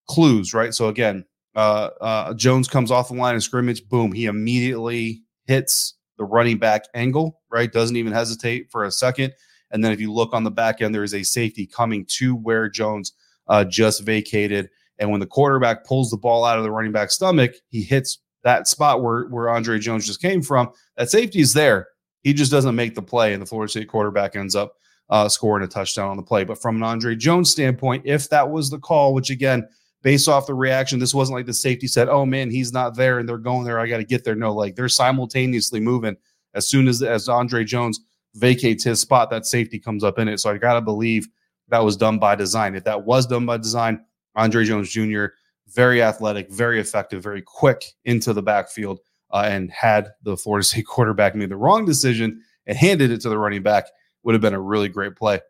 clues, 0.08 0.54
right? 0.54 0.72
So 0.72 0.88
again, 0.88 1.24
uh, 1.54 1.90
uh, 2.00 2.34
Jones 2.34 2.68
comes 2.68 2.90
off 2.90 3.08
the 3.08 3.14
line 3.14 3.34
of 3.34 3.42
scrimmage. 3.42 3.86
Boom. 3.88 4.12
He 4.12 4.26
immediately 4.26 5.22
hits 5.46 5.94
the 6.18 6.24
running 6.24 6.58
back 6.58 6.84
angle, 6.94 7.40
right? 7.50 7.70
Doesn't 7.70 7.96
even 7.96 8.12
hesitate 8.12 8.70
for 8.70 8.84
a 8.84 8.90
second. 8.90 9.32
And 9.70 9.84
then 9.84 9.92
if 9.92 10.00
you 10.00 10.12
look 10.12 10.32
on 10.32 10.44
the 10.44 10.50
back 10.50 10.80
end, 10.80 10.94
there 10.94 11.04
is 11.04 11.14
a 11.14 11.22
safety 11.22 11.66
coming 11.66 12.04
to 12.10 12.34
where 12.36 12.68
Jones 12.68 13.12
uh, 13.48 13.64
just 13.64 14.04
vacated. 14.04 14.70
And 14.98 15.10
when 15.10 15.20
the 15.20 15.26
quarterback 15.26 15.84
pulls 15.84 16.10
the 16.10 16.16
ball 16.16 16.44
out 16.44 16.58
of 16.58 16.64
the 16.64 16.70
running 16.70 16.92
back 16.92 17.10
stomach, 17.10 17.54
he 17.68 17.82
hits 17.82 18.18
that 18.44 18.68
spot 18.68 19.02
where, 19.02 19.24
where 19.28 19.48
Andre 19.48 19.78
Jones 19.78 20.06
just 20.06 20.20
came 20.20 20.42
from. 20.42 20.70
That 20.96 21.10
safety 21.10 21.40
is 21.40 21.54
there. 21.54 21.88
He 22.22 22.32
just 22.32 22.50
doesn't 22.50 22.74
make 22.74 22.94
the 22.94 23.02
play, 23.02 23.32
and 23.32 23.42
the 23.42 23.46
Florida 23.46 23.70
State 23.70 23.88
quarterback 23.88 24.36
ends 24.36 24.54
up 24.54 24.76
uh, 25.10 25.28
scoring 25.28 25.64
a 25.64 25.68
touchdown 25.68 26.08
on 26.08 26.16
the 26.16 26.22
play. 26.22 26.44
But 26.44 26.60
from 26.60 26.76
an 26.76 26.82
Andre 26.82 27.14
Jones 27.16 27.50
standpoint, 27.50 28.04
if 28.06 28.28
that 28.30 28.48
was 28.48 28.70
the 28.70 28.78
call, 28.78 29.14
which 29.14 29.30
again, 29.30 29.68
based 30.02 30.28
off 30.28 30.46
the 30.46 30.54
reaction, 30.54 30.98
this 30.98 31.14
wasn't 31.14 31.36
like 31.36 31.46
the 31.46 31.54
safety 31.54 31.86
said, 31.86 32.08
"Oh 32.08 32.24
man, 32.24 32.50
he's 32.50 32.72
not 32.72 32.96
there," 32.96 33.18
and 33.18 33.28
they're 33.28 33.38
going 33.38 33.64
there. 33.64 33.78
I 33.78 33.86
got 33.86 33.98
to 33.98 34.04
get 34.04 34.24
there. 34.24 34.34
No, 34.34 34.54
like 34.54 34.74
they're 34.74 34.88
simultaneously 34.88 35.80
moving. 35.80 36.16
As 36.54 36.68
soon 36.68 36.88
as 36.88 37.02
as 37.02 37.28
Andre 37.28 37.64
Jones 37.64 38.00
vacates 38.34 38.84
his 38.84 39.00
spot, 39.00 39.30
that 39.30 39.46
safety 39.46 39.78
comes 39.78 40.04
up 40.04 40.18
in 40.18 40.28
it. 40.28 40.38
So 40.38 40.50
I 40.50 40.58
got 40.58 40.74
to 40.74 40.80
believe 40.80 41.28
that 41.68 41.84
was 41.84 41.96
done 41.96 42.18
by 42.18 42.34
design. 42.34 42.74
If 42.74 42.84
that 42.84 43.04
was 43.04 43.26
done 43.26 43.46
by 43.46 43.56
design, 43.56 44.04
Andre 44.34 44.64
Jones 44.64 44.90
Jr. 44.90 45.26
very 45.68 46.02
athletic, 46.02 46.50
very 46.50 46.80
effective, 46.80 47.22
very 47.22 47.42
quick 47.42 47.84
into 48.04 48.32
the 48.32 48.42
backfield, 48.42 49.00
uh, 49.32 49.44
and 49.46 49.70
had 49.70 50.08
the 50.22 50.36
Florida 50.36 50.64
State 50.66 50.86
quarterback 50.86 51.34
made 51.34 51.50
the 51.50 51.56
wrong 51.56 51.84
decision 51.84 52.42
and 52.66 52.76
handed 52.76 53.10
it 53.10 53.20
to 53.22 53.28
the 53.28 53.38
running 53.38 53.62
back, 53.62 53.86
would 54.22 54.34
have 54.34 54.42
been 54.42 54.54
a 54.54 54.60
really 54.60 54.88
great 54.88 55.16
play 55.16 55.40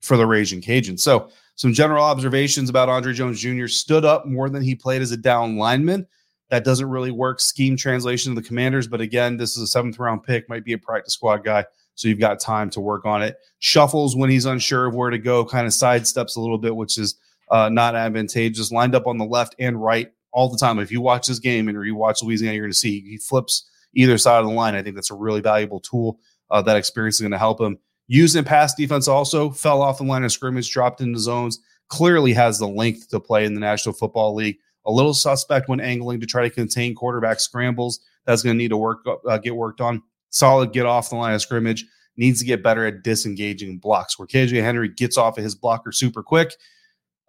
for 0.00 0.16
the 0.16 0.26
Raging 0.26 0.62
Cajuns. 0.62 1.00
So 1.00 1.30
some 1.56 1.72
general 1.72 2.04
observations 2.04 2.70
about 2.70 2.88
Andre 2.88 3.12
Jones 3.12 3.40
Jr. 3.40 3.66
stood 3.66 4.04
up 4.04 4.26
more 4.26 4.48
than 4.48 4.62
he 4.62 4.74
played 4.74 5.02
as 5.02 5.10
a 5.10 5.16
down 5.16 5.56
lineman. 5.56 6.06
That 6.50 6.64
doesn't 6.64 6.88
really 6.88 7.10
work 7.10 7.40
scheme 7.40 7.76
translation 7.76 8.34
to 8.34 8.40
the 8.40 8.46
commanders. 8.46 8.86
But 8.86 9.00
again, 9.00 9.36
this 9.36 9.56
is 9.56 9.64
a 9.64 9.66
seventh 9.66 9.98
round 9.98 10.22
pick, 10.22 10.48
might 10.48 10.64
be 10.64 10.72
a 10.72 10.78
practice 10.78 11.14
squad 11.14 11.44
guy. 11.44 11.66
So 11.94 12.06
you've 12.06 12.20
got 12.20 12.38
time 12.38 12.70
to 12.70 12.80
work 12.80 13.04
on 13.04 13.22
it. 13.22 13.36
Shuffles 13.58 14.14
when 14.14 14.30
he's 14.30 14.44
unsure 14.46 14.86
of 14.86 14.94
where 14.94 15.10
to 15.10 15.18
go, 15.18 15.44
kind 15.44 15.66
of 15.66 15.72
sidesteps 15.72 16.36
a 16.36 16.40
little 16.40 16.56
bit, 16.56 16.74
which 16.74 16.96
is 16.96 17.16
uh, 17.50 17.68
not 17.68 17.96
advantageous. 17.96 18.70
Lined 18.70 18.94
up 18.94 19.08
on 19.08 19.18
the 19.18 19.24
left 19.24 19.56
and 19.58 19.82
right 19.82 20.12
all 20.32 20.48
the 20.48 20.58
time. 20.58 20.78
If 20.78 20.90
you 20.90 21.00
watch 21.00 21.26
this 21.26 21.38
game 21.38 21.68
and 21.68 21.84
you 21.84 21.94
watch 21.94 22.22
Louisiana, 22.22 22.54
you're 22.54 22.64
going 22.64 22.72
to 22.72 22.78
see 22.78 23.00
he 23.00 23.16
flips 23.16 23.68
either 23.94 24.18
side 24.18 24.40
of 24.40 24.46
the 24.46 24.52
line. 24.52 24.74
I 24.74 24.82
think 24.82 24.94
that's 24.94 25.10
a 25.10 25.14
really 25.14 25.40
valuable 25.40 25.80
tool. 25.80 26.18
Uh, 26.50 26.62
that 26.62 26.76
experience 26.76 27.16
is 27.16 27.20
going 27.22 27.32
to 27.32 27.38
help 27.38 27.60
him. 27.60 27.78
Used 28.06 28.36
in 28.36 28.44
pass 28.44 28.74
defense 28.74 29.06
also 29.06 29.50
fell 29.50 29.82
off 29.82 29.98
the 29.98 30.04
line 30.04 30.24
of 30.24 30.32
scrimmage, 30.32 30.70
dropped 30.70 31.00
into 31.00 31.18
zones. 31.18 31.60
Clearly 31.88 32.32
has 32.32 32.58
the 32.58 32.68
length 32.68 33.08
to 33.10 33.20
play 33.20 33.44
in 33.44 33.54
the 33.54 33.60
National 33.60 33.94
Football 33.94 34.34
League. 34.34 34.58
A 34.86 34.92
little 34.92 35.14
suspect 35.14 35.68
when 35.68 35.80
angling 35.80 36.20
to 36.20 36.26
try 36.26 36.42
to 36.42 36.50
contain 36.50 36.94
quarterback 36.94 37.40
scrambles. 37.40 38.00
That's 38.24 38.42
going 38.42 38.56
to 38.56 38.58
need 38.58 38.68
to 38.68 38.76
work 38.76 39.06
uh, 39.26 39.38
get 39.38 39.56
worked 39.56 39.80
on. 39.80 40.02
Solid 40.30 40.72
get 40.72 40.86
off 40.86 41.10
the 41.10 41.16
line 41.16 41.34
of 41.34 41.42
scrimmage. 41.42 41.84
Needs 42.16 42.40
to 42.40 42.46
get 42.46 42.62
better 42.62 42.86
at 42.86 43.02
disengaging 43.02 43.78
blocks. 43.78 44.18
Where 44.18 44.26
KJ 44.26 44.62
Henry 44.62 44.88
gets 44.88 45.16
off 45.16 45.38
of 45.38 45.44
his 45.44 45.54
blocker 45.54 45.92
super 45.92 46.22
quick, 46.22 46.56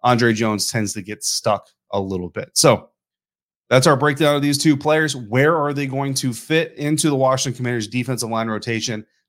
Andre 0.02 0.32
Jones 0.32 0.68
tends 0.68 0.92
to 0.94 1.02
get 1.02 1.24
stuck 1.24 1.68
a 1.92 2.00
little 2.00 2.28
bit. 2.28 2.50
So 2.54 2.90
that's 3.68 3.86
our 3.86 3.96
breakdown 3.96 4.34
of 4.34 4.42
these 4.42 4.58
two 4.58 4.76
players. 4.76 5.14
Where 5.14 5.56
are 5.56 5.72
they 5.72 5.86
going 5.86 6.14
to 6.14 6.32
fit 6.32 6.74
into 6.74 7.08
the 7.08 7.16
Washington 7.16 7.56
Commanders 7.56 7.86
defensive 7.86 8.28
line 8.28 8.48
rotation? 8.48 9.06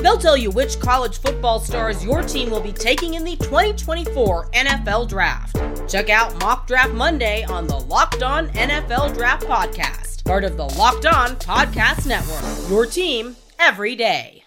They'll 0.00 0.18
tell 0.18 0.36
you 0.36 0.50
which 0.50 0.78
college 0.80 1.18
football 1.18 1.60
stars 1.60 2.04
your 2.04 2.22
team 2.22 2.50
will 2.50 2.60
be 2.60 2.72
taking 2.72 3.14
in 3.14 3.24
the 3.24 3.36
2024 3.36 4.50
NFL 4.52 5.08
Draft. 5.08 5.56
Check 5.90 6.08
out 6.08 6.38
Mock 6.40 6.66
Draft 6.66 6.92
Monday 6.92 7.44
on 7.44 7.66
the 7.66 7.78
Locked 7.78 8.22
On 8.22 8.48
NFL 8.50 9.14
Draft 9.14 9.46
Podcast, 9.46 10.24
part 10.24 10.44
of 10.44 10.56
the 10.56 10.64
Locked 10.64 11.06
On 11.06 11.30
Podcast 11.36 12.06
Network. 12.06 12.70
Your 12.70 12.86
team 12.86 13.36
every 13.58 13.96
day. 13.96 14.44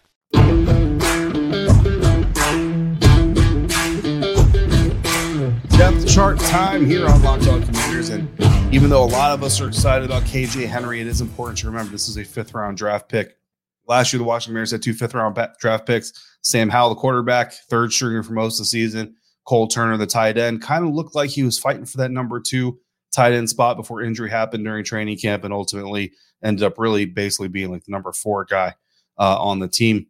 Depth 5.77 6.07
chart 6.07 6.39
time 6.39 6.85
here 6.85 7.07
on 7.07 7.23
Locked 7.23 7.47
On 7.47 7.61
Commanders. 7.63 8.09
And 8.09 8.29
even 8.73 8.89
though 8.89 9.03
a 9.03 9.05
lot 9.05 9.31
of 9.31 9.43
us 9.43 9.59
are 9.59 9.67
excited 9.67 10.05
about 10.05 10.23
KJ 10.23 10.67
Henry, 10.67 11.01
it 11.01 11.07
is 11.07 11.21
important 11.21 11.57
to 11.59 11.67
remember 11.67 11.91
this 11.91 12.07
is 12.07 12.17
a 12.17 12.23
fifth 12.23 12.53
round 12.53 12.77
draft 12.77 13.09
pick. 13.09 13.37
Last 13.87 14.13
year, 14.13 14.19
the 14.19 14.23
Washington 14.23 14.53
Commanders 14.53 14.71
had 14.71 14.81
two 14.81 14.93
fifth 14.93 15.13
round 15.13 15.37
draft 15.59 15.85
picks. 15.85 16.13
Sam 16.43 16.69
Howell, 16.69 16.89
the 16.89 16.95
quarterback, 16.95 17.53
third 17.69 17.91
stringer 17.91 18.23
for 18.23 18.33
most 18.33 18.55
of 18.55 18.63
the 18.63 18.69
season. 18.69 19.15
Cole 19.45 19.67
Turner, 19.67 19.97
the 19.97 20.07
tight 20.07 20.37
end, 20.37 20.61
kind 20.61 20.85
of 20.85 20.93
looked 20.93 21.15
like 21.15 21.29
he 21.29 21.43
was 21.43 21.59
fighting 21.59 21.85
for 21.85 21.97
that 21.97 22.11
number 22.11 22.39
two 22.39 22.79
tight 23.11 23.33
end 23.33 23.49
spot 23.49 23.77
before 23.77 24.01
injury 24.01 24.29
happened 24.29 24.63
during 24.63 24.83
training 24.83 25.17
camp 25.17 25.43
and 25.43 25.53
ultimately 25.53 26.11
ended 26.43 26.63
up 26.63 26.77
really 26.77 27.05
basically 27.05 27.47
being 27.47 27.71
like 27.71 27.83
the 27.83 27.91
number 27.91 28.11
four 28.11 28.45
guy 28.45 28.73
uh, 29.17 29.41
on 29.41 29.59
the 29.59 29.67
team. 29.67 30.07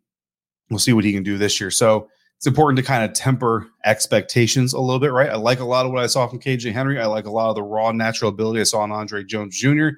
We'll 0.69 0.79
see 0.79 0.93
what 0.93 1.03
he 1.03 1.13
can 1.13 1.23
do 1.23 1.37
this 1.37 1.59
year. 1.59 1.71
So 1.71 2.07
it's 2.37 2.47
important 2.47 2.77
to 2.77 2.83
kind 2.83 3.03
of 3.03 3.13
temper 3.13 3.67
expectations 3.85 4.73
a 4.73 4.79
little 4.79 4.99
bit, 4.99 5.11
right? 5.11 5.29
I 5.29 5.35
like 5.35 5.59
a 5.59 5.65
lot 5.65 5.85
of 5.85 5.91
what 5.91 6.03
I 6.03 6.07
saw 6.07 6.27
from 6.27 6.39
KJ 6.39 6.71
Henry. 6.71 6.99
I 6.99 7.05
like 7.05 7.25
a 7.25 7.31
lot 7.31 7.49
of 7.49 7.55
the 7.55 7.63
raw 7.63 7.91
natural 7.91 8.29
ability 8.29 8.61
I 8.61 8.63
saw 8.63 8.83
in 8.83 8.91
Andre 8.91 9.23
Jones 9.23 9.57
Jr. 9.57 9.89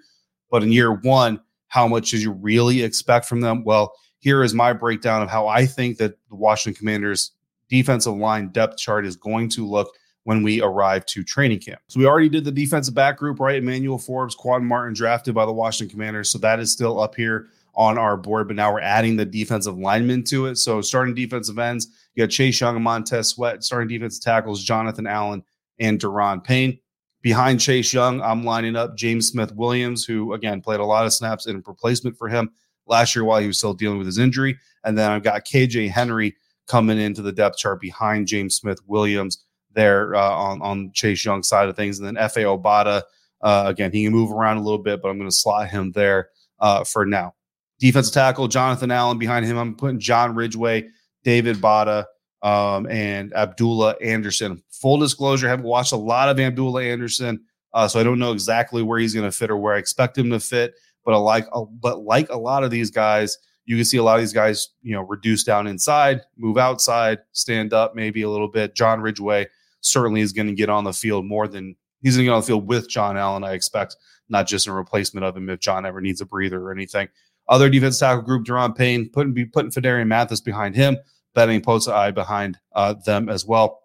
But 0.50 0.64
in 0.64 0.72
year 0.72 0.94
one, 0.94 1.40
how 1.74 1.88
much 1.88 2.12
did 2.12 2.22
you 2.22 2.32
really 2.32 2.84
expect 2.84 3.26
from 3.26 3.42
them? 3.42 3.64
Well, 3.64 3.96
here 4.20 4.44
is 4.44 4.54
my 4.54 4.74
breakdown 4.74 5.24
of 5.24 5.30
how 5.32 5.48
I 5.48 5.66
think 5.66 5.98
that 5.98 6.14
the 6.30 6.36
Washington 6.36 6.78
Commanders 6.78 7.32
defensive 7.68 8.14
line 8.14 8.50
depth 8.50 8.78
chart 8.78 9.08
is 9.08 9.16
going 9.16 9.50
to 9.50 9.66
look 9.68 9.92
when 10.26 10.44
we 10.44 10.62
arrive 10.62 11.04
to 11.08 11.24
training 11.24 11.62
camp. 11.62 11.82
So 11.88 12.00
we 12.00 12.06
already 12.06 12.30
did 12.30 12.46
the 12.46 12.52
defensive 12.52 12.94
back 12.94 13.18
group, 13.18 13.40
right? 13.40 13.56
Emmanuel 13.56 13.98
Forbes, 13.98 14.36
Quan 14.36 14.64
Martin 14.64 14.94
drafted 14.94 15.34
by 15.34 15.48
the 15.48 15.52
Washington 15.52 15.92
Commanders. 15.92 16.30
So 16.30 16.38
that 16.38 16.60
is 16.60 16.72
still 16.72 17.02
up 17.02 17.16
here 17.16 17.48
on 17.74 17.98
our 17.98 18.18
board, 18.18 18.50
but 18.50 18.56
now 18.56 18.72
we're 18.72 18.80
adding 18.80 19.16
the 19.16 19.26
defensive 19.26 19.76
linemen 19.76 20.24
to 20.26 20.46
it. 20.46 20.58
So 20.58 20.80
starting 20.82 21.16
defensive 21.16 21.58
ends, 21.58 21.88
you 22.14 22.24
got 22.24 22.30
Chase 22.30 22.62
Young 22.62 22.76
and 22.76 22.84
Montez 22.84 23.30
Sweat, 23.30 23.64
starting 23.64 23.88
defensive 23.90 24.24
tackles, 24.24 24.64
Jonathan 24.64 25.08
Allen 25.08 25.44
and 25.80 26.00
Daron 26.00 26.44
Payne. 26.44 26.78
Behind 27.24 27.58
Chase 27.58 27.94
Young, 27.94 28.22
I'm 28.22 28.44
lining 28.44 28.76
up 28.76 28.98
James 28.98 29.30
Smith 29.30 29.56
Williams, 29.56 30.04
who 30.04 30.34
again 30.34 30.62
played 30.62 30.82
a 30.82 30.86
lot 30.86 31.06
of 31.06 31.14
snaps 31.14 31.48
in 31.48 31.64
replacement 31.66 32.18
for 32.18 32.28
him 32.28 32.52
last 32.86 33.16
year 33.16 33.24
while 33.24 33.40
he 33.40 33.48
was 33.48 33.58
still 33.58 33.74
dealing 33.74 33.98
with 33.98 34.08
his 34.08 34.20
injury. 34.20 34.60
And 34.84 34.98
then 34.98 35.10
I've 35.10 35.24
got 35.24 35.46
KJ 35.46 35.90
Henry 35.90 36.36
coming 36.68 37.00
into 37.00 37.22
the 37.22 37.32
depth 37.32 37.58
chart 37.58 37.80
behind 37.80 38.28
James 38.28 38.56
Smith 38.58 38.80
Williams 38.88 39.46
there 39.72 40.14
uh, 40.14 40.32
on, 40.32 40.62
on 40.62 40.92
Chase 40.92 41.24
Young 41.24 41.44
side 41.44 41.70
of 41.70 41.78
things. 41.78 41.98
And 41.98 42.06
then 42.06 42.22
Efe 42.22 42.44
Obada, 42.44 43.04
uh, 43.42 43.64
again, 43.68 43.94
he 43.94 44.04
can 44.04 44.12
move 44.12 44.30
around 44.30 44.58
a 44.58 44.62
little 44.62 44.84
bit, 44.84 45.02
but 45.02 45.08
I'm 45.08 45.18
going 45.18 45.30
to 45.30 45.36
slot 45.36 45.70
him 45.70 45.94
there 45.94 46.28
uh, 46.60 46.84
for 46.84 47.06
now. 47.06 47.36
Defensive 47.80 48.14
tackle, 48.14 48.50
Jonathan 48.50 48.92
Allen 48.92 49.18
behind 49.18 49.46
him. 49.46 49.58
I'm 49.58 49.76
putting 49.76 50.00
John 50.00 50.36
Ridgeway, 50.36 50.90
David 51.24 51.58
Bada, 51.58 52.04
um, 52.44 52.88
and 52.88 53.34
Abdullah 53.34 53.96
Anderson. 54.02 54.62
Full 54.70 54.98
disclosure, 54.98 55.48
I 55.48 55.50
haven't 55.50 55.66
watched 55.66 55.94
a 55.94 55.98
lot 55.98 56.30
of 56.30 56.40
Abdullah 56.40 56.84
Anderson, 56.84 57.42
uh, 57.74 57.88
so 57.88 58.00
I 58.00 58.04
don't 58.04 58.20
know 58.20 58.34
exactly 58.34 58.84
where 58.84 59.00
he's 59.00 59.14
going 59.14 59.26
to 59.26 59.36
fit 59.36 59.50
or 59.50 59.58
where 59.58 59.74
I 59.74 59.80
expect 59.80 60.18
him 60.18 60.30
to 60.30 60.40
fit. 60.40 60.76
But 61.06 61.14
I 61.16 61.18
like, 61.18 61.48
uh, 61.54 61.64
but 61.64 62.04
like 62.04 62.30
a 62.30 62.38
lot 62.38 62.64
of 62.64 62.72
these 62.72 62.92
guys, 62.92 63.38
you 63.66 63.78
can 63.78 63.86
see 63.86 63.98
a 63.98 64.04
lot 64.04 64.16
of 64.16 64.22
these 64.22 64.34
guys, 64.34 64.70
you 64.82 64.94
know, 64.94 65.02
reduce 65.02 65.44
down 65.44 65.68
inside, 65.68 66.22
move 66.38 66.58
outside, 66.58 67.20
stand 67.32 67.74
up 67.74 67.96
maybe 67.96 68.22
a 68.22 68.30
little 68.30 68.50
bit. 68.50 68.76
John 68.76 69.02
Ridgeway 69.02 69.48
certainly 69.80 70.22
is 70.22 70.34
going 70.34 70.48
to 70.48 70.54
get 70.54 70.70
on 70.70 70.84
the 70.84 70.94
field 70.94 71.26
more 71.26 71.48
than 71.48 71.76
he's 72.02 72.16
going 72.16 72.26
to 72.26 72.30
get 72.30 72.34
on 72.34 72.42
the 72.42 72.48
field 72.48 72.68
with 72.68 72.90
John 72.90 73.18
Allen. 73.18 73.44
I 73.44 73.54
expect 73.54 73.96
not 74.30 74.48
just 74.48 74.68
a 74.68 74.74
replacement 74.74 75.26
of 75.26 75.36
him 75.36 75.50
if 75.50 75.60
John 75.60 75.86
ever 75.86 76.02
needs 76.02 76.20
a 76.22 76.26
breather 76.26 76.62
or 76.62 76.72
anything. 76.72 77.08
Other 77.48 77.70
defense 77.70 78.00
tackle 78.00 78.24
group, 78.24 78.46
Daron 78.46 78.76
Payne, 78.76 79.10
putting 79.10 79.34
be 79.34 79.46
putting 79.46 79.72
Phidarian 79.72 80.08
Mathis 80.08 80.42
behind 80.42 80.76
him 80.76 80.98
Benning 81.34 81.62
Potoa'e 81.62 82.14
behind 82.14 82.60
uh, 82.74 82.96
them 83.06 83.30
as 83.30 83.46
well. 83.46 83.80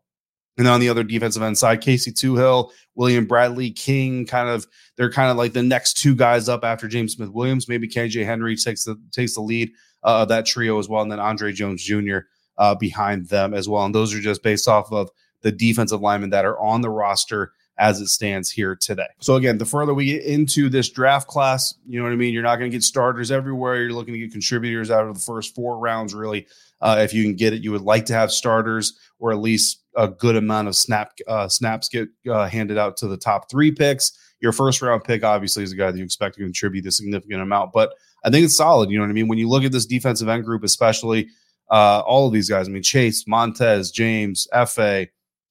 And 0.59 0.67
on 0.67 0.81
the 0.81 0.89
other 0.89 1.05
defensive 1.05 1.43
end 1.43 1.57
side, 1.57 1.81
Casey 1.81 2.11
Toohill, 2.11 2.73
William 2.97 3.27
Bradley 3.27 3.71
King, 3.71 4.27
kind 4.27 4.49
of 4.49 4.67
they're 4.97 5.11
kind 5.11 5.31
of 5.31 5.37
like 5.37 5.53
the 5.53 5.63
next 5.63 5.95
two 5.99 6.17
guys 6.17 6.49
up 6.49 6.65
after 6.65 6.89
James 6.89 7.15
Smith 7.15 7.31
Williams. 7.31 7.69
Maybe 7.69 7.89
KJ 7.89 8.25
Henry 8.25 8.57
takes 8.57 8.85
the 8.85 9.01
takes 9.13 9.35
the 9.35 9.41
lead 9.41 9.71
uh, 10.03 10.23
of 10.23 10.29
that 10.29 10.47
trio 10.47 10.79
as 10.81 10.89
well, 10.89 11.03
and 11.03 11.13
then 11.13 11.21
Andre 11.21 11.53
Jones 11.53 11.83
Jr. 11.85 12.19
Uh, 12.57 12.75
behind 12.75 13.29
them 13.29 13.55
as 13.55 13.69
well. 13.69 13.85
And 13.85 13.95
those 13.95 14.13
are 14.13 14.21
just 14.21 14.43
based 14.43 14.67
off 14.67 14.91
of 14.91 15.11
the 15.43 15.53
defensive 15.53 16.01
linemen 16.01 16.31
that 16.31 16.45
are 16.45 16.59
on 16.59 16.81
the 16.81 16.91
roster 16.91 17.53
as 17.79 18.01
it 18.01 18.09
stands 18.09 18.51
here 18.51 18.75
today. 18.75 19.07
So 19.21 19.37
again, 19.37 19.59
the 19.59 19.65
further 19.65 19.95
we 19.95 20.07
get 20.07 20.25
into 20.25 20.69
this 20.69 20.91
draft 20.91 21.29
class, 21.29 21.75
you 21.87 21.99
know 21.99 22.05
what 22.05 22.13
I 22.13 22.17
mean. 22.17 22.35
You're 22.35 22.43
not 22.43 22.57
going 22.57 22.71
to 22.71 22.75
get 22.75 22.83
starters 22.83 23.31
everywhere. 23.31 23.77
You're 23.83 23.93
looking 23.93 24.15
to 24.15 24.21
get 24.21 24.33
contributors 24.33 24.91
out 24.91 25.07
of 25.07 25.15
the 25.15 25.21
first 25.21 25.55
four 25.55 25.79
rounds, 25.79 26.15
really. 26.15 26.47
Uh, 26.81 26.99
if 27.01 27.15
you 27.15 27.23
can 27.23 27.35
get 27.35 27.53
it, 27.53 27.63
you 27.63 27.73
would 27.73 27.83
like 27.83 28.07
to 28.07 28.15
have 28.15 28.33
starters 28.33 28.99
or 29.19 29.33
at 29.33 29.39
least 29.39 29.83
a 29.97 30.09
good 30.09 30.37
amount 30.37 30.69
of 30.69 30.77
snap 30.77 31.13
uh, 31.27 31.49
snaps 31.49 31.89
get 31.89 32.09
uh, 32.29 32.47
handed 32.49 32.79
out 32.79 32.97
to 32.97 33.09
the 33.09 33.17
top 33.17 33.51
three 33.51 33.73
picks. 33.73 34.13
Your 34.41 34.53
first 34.53 34.81
round 34.83 35.03
pick, 35.03 35.25
obviously, 35.25 35.65
is 35.65 35.73
a 35.73 35.77
guy 35.77 35.91
that 35.91 35.99
you 35.99 36.05
expect 36.05 36.37
to 36.37 36.43
contribute 36.43 36.87
a 36.87 36.93
significant 36.93 37.43
amount, 37.43 37.73
but 37.73 37.95
I 38.25 38.31
think 38.31 38.45
it's 38.45 38.57
solid. 38.57 38.91
You 38.91 38.99
know 38.99 39.05
what 39.05 39.11
I 39.11 39.15
mean? 39.15 39.29
When 39.29 39.39
you 39.39 39.49
look 39.49 39.65
at 39.65 39.73
this 39.73 39.87
defensive 39.87 40.29
end 40.29 40.45
group, 40.45 40.63
especially 40.63 41.29
uh, 41.71 42.01
all 42.01 42.27
of 42.27 42.33
these 42.33 42.49
guys, 42.49 42.69
I 42.69 42.71
mean, 42.71 42.83
Chase, 42.83 43.27
Montez, 43.27 43.91
James, 43.91 44.47
Fa, 44.67 45.07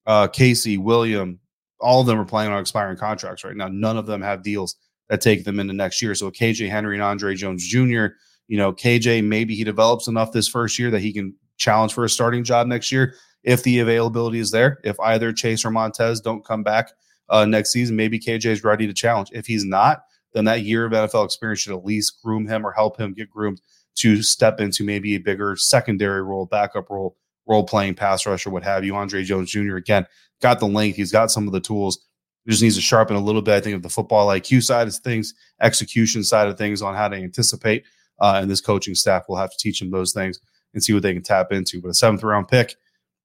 uh, 0.05 0.27
Casey, 0.27 0.77
William, 0.77 1.39
all 1.79 2.01
of 2.01 2.07
them 2.07 2.19
are 2.19 2.25
playing 2.25 2.51
on 2.51 2.59
expiring 2.59 2.97
contracts 2.97 3.43
right 3.43 3.55
now. 3.55 3.67
None 3.67 3.97
of 3.97 4.05
them 4.05 4.21
have 4.21 4.43
deals 4.43 4.75
that 5.09 5.21
take 5.21 5.45
them 5.45 5.59
into 5.59 5.73
next 5.73 6.01
year. 6.01 6.15
So 6.15 6.31
KJ 6.31 6.69
Henry 6.69 6.95
and 6.95 7.03
Andre 7.03 7.35
Jones 7.35 7.65
Jr., 7.65 8.07
you 8.47 8.57
know, 8.57 8.73
KJ, 8.73 9.23
maybe 9.23 9.55
he 9.55 9.63
develops 9.63 10.07
enough 10.07 10.31
this 10.31 10.47
first 10.47 10.79
year 10.79 10.89
that 10.91 11.01
he 11.01 11.13
can 11.13 11.33
challenge 11.57 11.93
for 11.93 12.05
a 12.05 12.09
starting 12.09 12.43
job 12.43 12.67
next 12.67 12.91
year 12.91 13.15
if 13.43 13.63
the 13.63 13.79
availability 13.79 14.39
is 14.39 14.51
there. 14.51 14.79
If 14.83 14.99
either 14.99 15.33
Chase 15.33 15.65
or 15.65 15.71
Montez 15.71 16.21
don't 16.21 16.45
come 16.45 16.63
back 16.63 16.91
uh, 17.29 17.45
next 17.45 17.71
season, 17.71 17.95
maybe 17.95 18.19
KJ 18.19 18.45
is 18.45 18.63
ready 18.63 18.87
to 18.87 18.93
challenge. 18.93 19.29
If 19.33 19.45
he's 19.47 19.65
not, 19.65 20.03
then 20.33 20.45
that 20.45 20.63
year 20.63 20.85
of 20.85 20.93
NFL 20.93 21.25
experience 21.25 21.61
should 21.61 21.73
at 21.73 21.85
least 21.85 22.21
groom 22.23 22.47
him 22.47 22.65
or 22.65 22.71
help 22.71 22.99
him 22.99 23.13
get 23.13 23.29
groomed 23.29 23.61
to 23.95 24.21
step 24.21 24.59
into 24.59 24.83
maybe 24.83 25.15
a 25.15 25.19
bigger 25.19 25.55
secondary 25.55 26.21
role, 26.21 26.45
backup 26.45 26.89
role, 26.89 27.17
role 27.47 27.63
playing 27.63 27.95
pass 27.95 28.25
rusher, 28.25 28.49
what 28.49 28.63
have 28.63 28.83
you. 28.83 28.95
Andre 28.95 29.23
Jones 29.23 29.49
Jr. 29.49 29.75
again 29.75 30.05
got 30.41 30.59
the 30.59 30.67
length, 30.67 30.97
he's 30.97 31.11
got 31.11 31.31
some 31.31 31.47
of 31.47 31.53
the 31.53 31.59
tools. 31.59 31.99
He 32.45 32.51
just 32.51 32.63
needs 32.63 32.75
to 32.75 32.81
sharpen 32.81 33.15
a 33.15 33.21
little 33.21 33.41
bit. 33.41 33.55
I 33.55 33.59
think 33.59 33.75
of 33.75 33.83
the 33.83 33.89
football 33.89 34.27
IQ 34.27 34.63
side 34.63 34.87
of 34.87 34.95
things, 34.95 35.33
execution 35.61 36.23
side 36.23 36.47
of 36.47 36.57
things 36.57 36.81
on 36.81 36.95
how 36.95 37.09
to 37.09 37.17
anticipate. 37.17 37.83
Uh, 38.19 38.39
and 38.41 38.49
this 38.49 38.61
coaching 38.61 38.95
staff 38.95 39.25
will 39.27 39.35
have 39.35 39.51
to 39.51 39.57
teach 39.57 39.81
him 39.81 39.91
those 39.91 40.13
things 40.13 40.39
and 40.73 40.83
see 40.83 40.93
what 40.93 41.03
they 41.03 41.13
can 41.13 41.23
tap 41.23 41.51
into. 41.51 41.81
But 41.81 41.89
a 41.89 41.93
seventh 41.93 42.23
round 42.23 42.47
pick, 42.47 42.75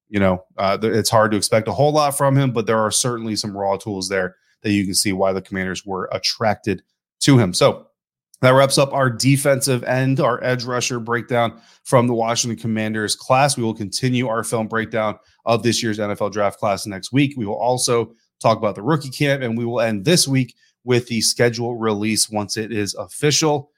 you 0.08 0.20
know, 0.20 0.44
uh, 0.58 0.78
it's 0.82 1.11
hard 1.11 1.30
to 1.30 1.37
expect 1.37 1.68
a 1.68 1.72
whole 1.72 1.92
lot 1.92 2.16
from 2.16 2.37
him, 2.37 2.52
but 2.52 2.66
there 2.66 2.78
are 2.78 2.90
certainly 2.90 3.37
some 3.37 3.56
raw 3.56 3.76
tools 3.76 4.08
there 4.08 4.37
that 4.62 4.72
you 4.72 4.85
can 4.85 4.94
see 4.94 5.12
why 5.12 5.32
the 5.32 5.42
commanders 5.42 5.87
were 5.87 6.08
attracted 6.12 6.82
to 7.20 7.38
him. 7.38 7.54
So 7.54 7.87
that 8.42 8.50
wraps 8.50 8.76
up 8.76 8.92
our 8.92 9.09
defensive 9.09 9.85
end, 9.85 10.20
our 10.20 10.42
edge 10.42 10.64
rusher 10.64 10.98
breakdown 10.98 11.59
from 11.85 12.09
the 12.09 12.14
Washington 12.14 12.59
Commanders 12.59 13.14
class. 13.14 13.57
We 13.57 13.62
will 13.62 13.72
continue 13.72 14.28
our 14.28 14.42
film 14.42 14.66
breakdown 14.66 15.16
of 15.46 15.62
this 15.62 15.83
year's 15.83 15.98
NFL 15.98 16.33
draft 16.33 16.59
class 16.59 16.85
next 16.85 17.12
week. 17.12 17.35
We 17.37 17.46
will 17.46 17.57
also 17.57 18.14
talk 18.40 18.59
about 18.59 18.74
the 18.74 18.83
rookie 18.83 19.11
camp, 19.11 19.42
and 19.42 19.57
we 19.57 19.64
will 19.64 19.81
end 19.81 20.05
this 20.05 20.26
week 20.26 20.57
with 20.83 21.07
the 21.07 21.20
schedule 21.20 21.76
release 21.76 22.28
once 22.28 22.57
it 22.57 22.72
is 22.72 22.94
official. 22.96 23.70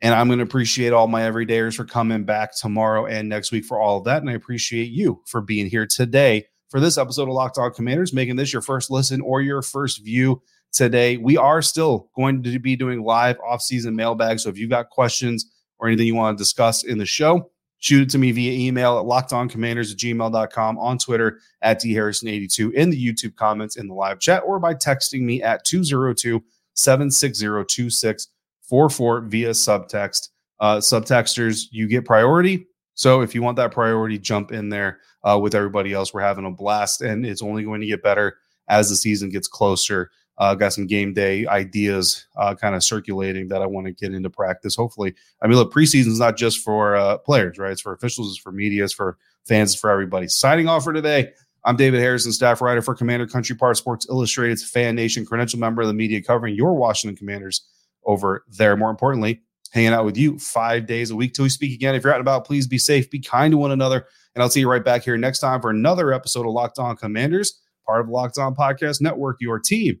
And 0.00 0.14
I'm 0.14 0.28
going 0.28 0.38
to 0.38 0.44
appreciate 0.44 0.94
all 0.94 1.06
my 1.06 1.22
everydayers 1.22 1.76
for 1.76 1.84
coming 1.84 2.24
back 2.24 2.56
tomorrow 2.56 3.04
and 3.04 3.28
next 3.28 3.52
week 3.52 3.66
for 3.66 3.78
all 3.78 3.98
of 3.98 4.04
that. 4.04 4.22
And 4.22 4.30
I 4.30 4.34
appreciate 4.34 4.90
you 4.90 5.22
for 5.26 5.42
being 5.42 5.66
here 5.66 5.86
today 5.86 6.46
for 6.70 6.80
this 6.80 6.96
episode 6.96 7.28
of 7.28 7.34
Locked 7.34 7.58
On 7.58 7.72
Commanders, 7.72 8.14
making 8.14 8.36
this 8.36 8.52
your 8.52 8.62
first 8.62 8.90
listen 8.90 9.20
or 9.20 9.42
your 9.42 9.60
first 9.60 10.02
view 10.02 10.40
today. 10.72 11.16
We 11.16 11.36
are 11.36 11.62
still 11.62 12.10
going 12.16 12.42
to 12.42 12.58
be 12.58 12.76
doing 12.76 13.02
live 13.02 13.38
off-season 13.40 13.96
mailbag. 13.96 14.40
So 14.40 14.48
if 14.48 14.58
you've 14.58 14.70
got 14.70 14.90
questions 14.90 15.46
or 15.78 15.88
anything 15.88 16.06
you 16.06 16.14
want 16.14 16.36
to 16.36 16.42
discuss 16.42 16.84
in 16.84 16.98
the 16.98 17.06
show, 17.06 17.50
shoot 17.78 18.02
it 18.02 18.10
to 18.10 18.18
me 18.18 18.32
via 18.32 18.52
email 18.52 18.98
at 18.98 19.04
lockedoncommanders 19.04 19.92
at 19.92 19.98
gmail.com, 19.98 20.78
on 20.78 20.98
Twitter 20.98 21.40
at 21.62 21.80
dharrison82, 21.80 22.72
in 22.74 22.90
the 22.90 23.06
YouTube 23.06 23.36
comments 23.36 23.76
in 23.76 23.88
the 23.88 23.94
live 23.94 24.18
chat, 24.18 24.42
or 24.44 24.58
by 24.58 24.74
texting 24.74 25.22
me 25.22 25.42
at 25.42 25.64
202 25.64 26.42
760 26.74 27.44
2644 27.44 29.20
via 29.22 29.50
subtext. 29.50 30.28
Uh, 30.60 30.78
subtexters, 30.78 31.66
you 31.70 31.86
get 31.86 32.04
priority. 32.04 32.66
So 32.94 33.20
if 33.20 33.34
you 33.34 33.42
want 33.42 33.56
that 33.56 33.70
priority, 33.70 34.18
jump 34.18 34.50
in 34.50 34.68
there 34.68 34.98
uh, 35.22 35.38
with 35.40 35.54
everybody 35.54 35.92
else. 35.92 36.12
We're 36.12 36.22
having 36.22 36.46
a 36.46 36.50
blast, 36.50 37.00
and 37.00 37.24
it's 37.24 37.42
only 37.42 37.62
going 37.62 37.80
to 37.80 37.86
get 37.86 38.02
better 38.02 38.38
as 38.68 38.90
the 38.90 38.96
season 38.96 39.30
gets 39.30 39.46
closer. 39.48 40.10
Uh, 40.38 40.54
got 40.54 40.72
some 40.72 40.86
game 40.86 41.12
day 41.12 41.46
ideas 41.48 42.26
uh, 42.36 42.54
kind 42.54 42.76
of 42.76 42.84
circulating 42.84 43.48
that 43.48 43.60
I 43.60 43.66
want 43.66 43.88
to 43.88 43.92
get 43.92 44.14
into 44.14 44.30
practice. 44.30 44.76
Hopefully, 44.76 45.14
I 45.42 45.48
mean, 45.48 45.56
look, 45.56 45.72
preseason 45.72 46.06
is 46.06 46.20
not 46.20 46.36
just 46.36 46.62
for 46.62 46.94
uh, 46.94 47.18
players, 47.18 47.58
right? 47.58 47.72
It's 47.72 47.80
for 47.80 47.92
officials, 47.92 48.30
it's 48.30 48.38
for 48.38 48.52
media, 48.52 48.84
it's 48.84 48.92
for 48.92 49.18
fans, 49.46 49.72
it's 49.72 49.80
for 49.80 49.90
everybody. 49.90 50.28
Signing 50.28 50.68
off 50.68 50.84
for 50.84 50.92
today. 50.92 51.32
I'm 51.64 51.74
David 51.74 52.00
Harrison, 52.00 52.32
staff 52.32 52.62
writer 52.62 52.80
for 52.80 52.94
Commander 52.94 53.26
Country 53.26 53.56
Park 53.56 53.76
Sports 53.76 54.06
Illustrated's 54.08 54.62
Fan 54.62 54.94
Nation, 54.94 55.26
credential 55.26 55.58
member 55.58 55.82
of 55.82 55.88
the 55.88 55.94
media 55.94 56.22
covering 56.22 56.54
your 56.54 56.74
Washington 56.74 57.16
Commanders 57.16 57.66
over 58.04 58.44
there. 58.48 58.76
More 58.76 58.90
importantly, 58.90 59.42
hanging 59.72 59.92
out 59.92 60.04
with 60.04 60.16
you 60.16 60.38
five 60.38 60.86
days 60.86 61.10
a 61.10 61.16
week 61.16 61.34
till 61.34 61.42
we 61.42 61.48
speak 61.48 61.74
again. 61.74 61.96
If 61.96 62.04
you're 62.04 62.12
out 62.12 62.20
and 62.20 62.26
about, 62.26 62.46
please 62.46 62.68
be 62.68 62.78
safe, 62.78 63.10
be 63.10 63.18
kind 63.18 63.50
to 63.50 63.58
one 63.58 63.72
another, 63.72 64.06
and 64.36 64.42
I'll 64.42 64.50
see 64.50 64.60
you 64.60 64.70
right 64.70 64.84
back 64.84 65.02
here 65.02 65.16
next 65.16 65.40
time 65.40 65.60
for 65.60 65.70
another 65.70 66.12
episode 66.12 66.46
of 66.46 66.52
Locked 66.52 66.78
On 66.78 66.96
Commanders, 66.96 67.60
part 67.84 68.00
of 68.00 68.08
Locked 68.08 68.38
On 68.38 68.54
Podcast 68.54 69.00
Network, 69.00 69.38
your 69.40 69.58
team 69.58 70.00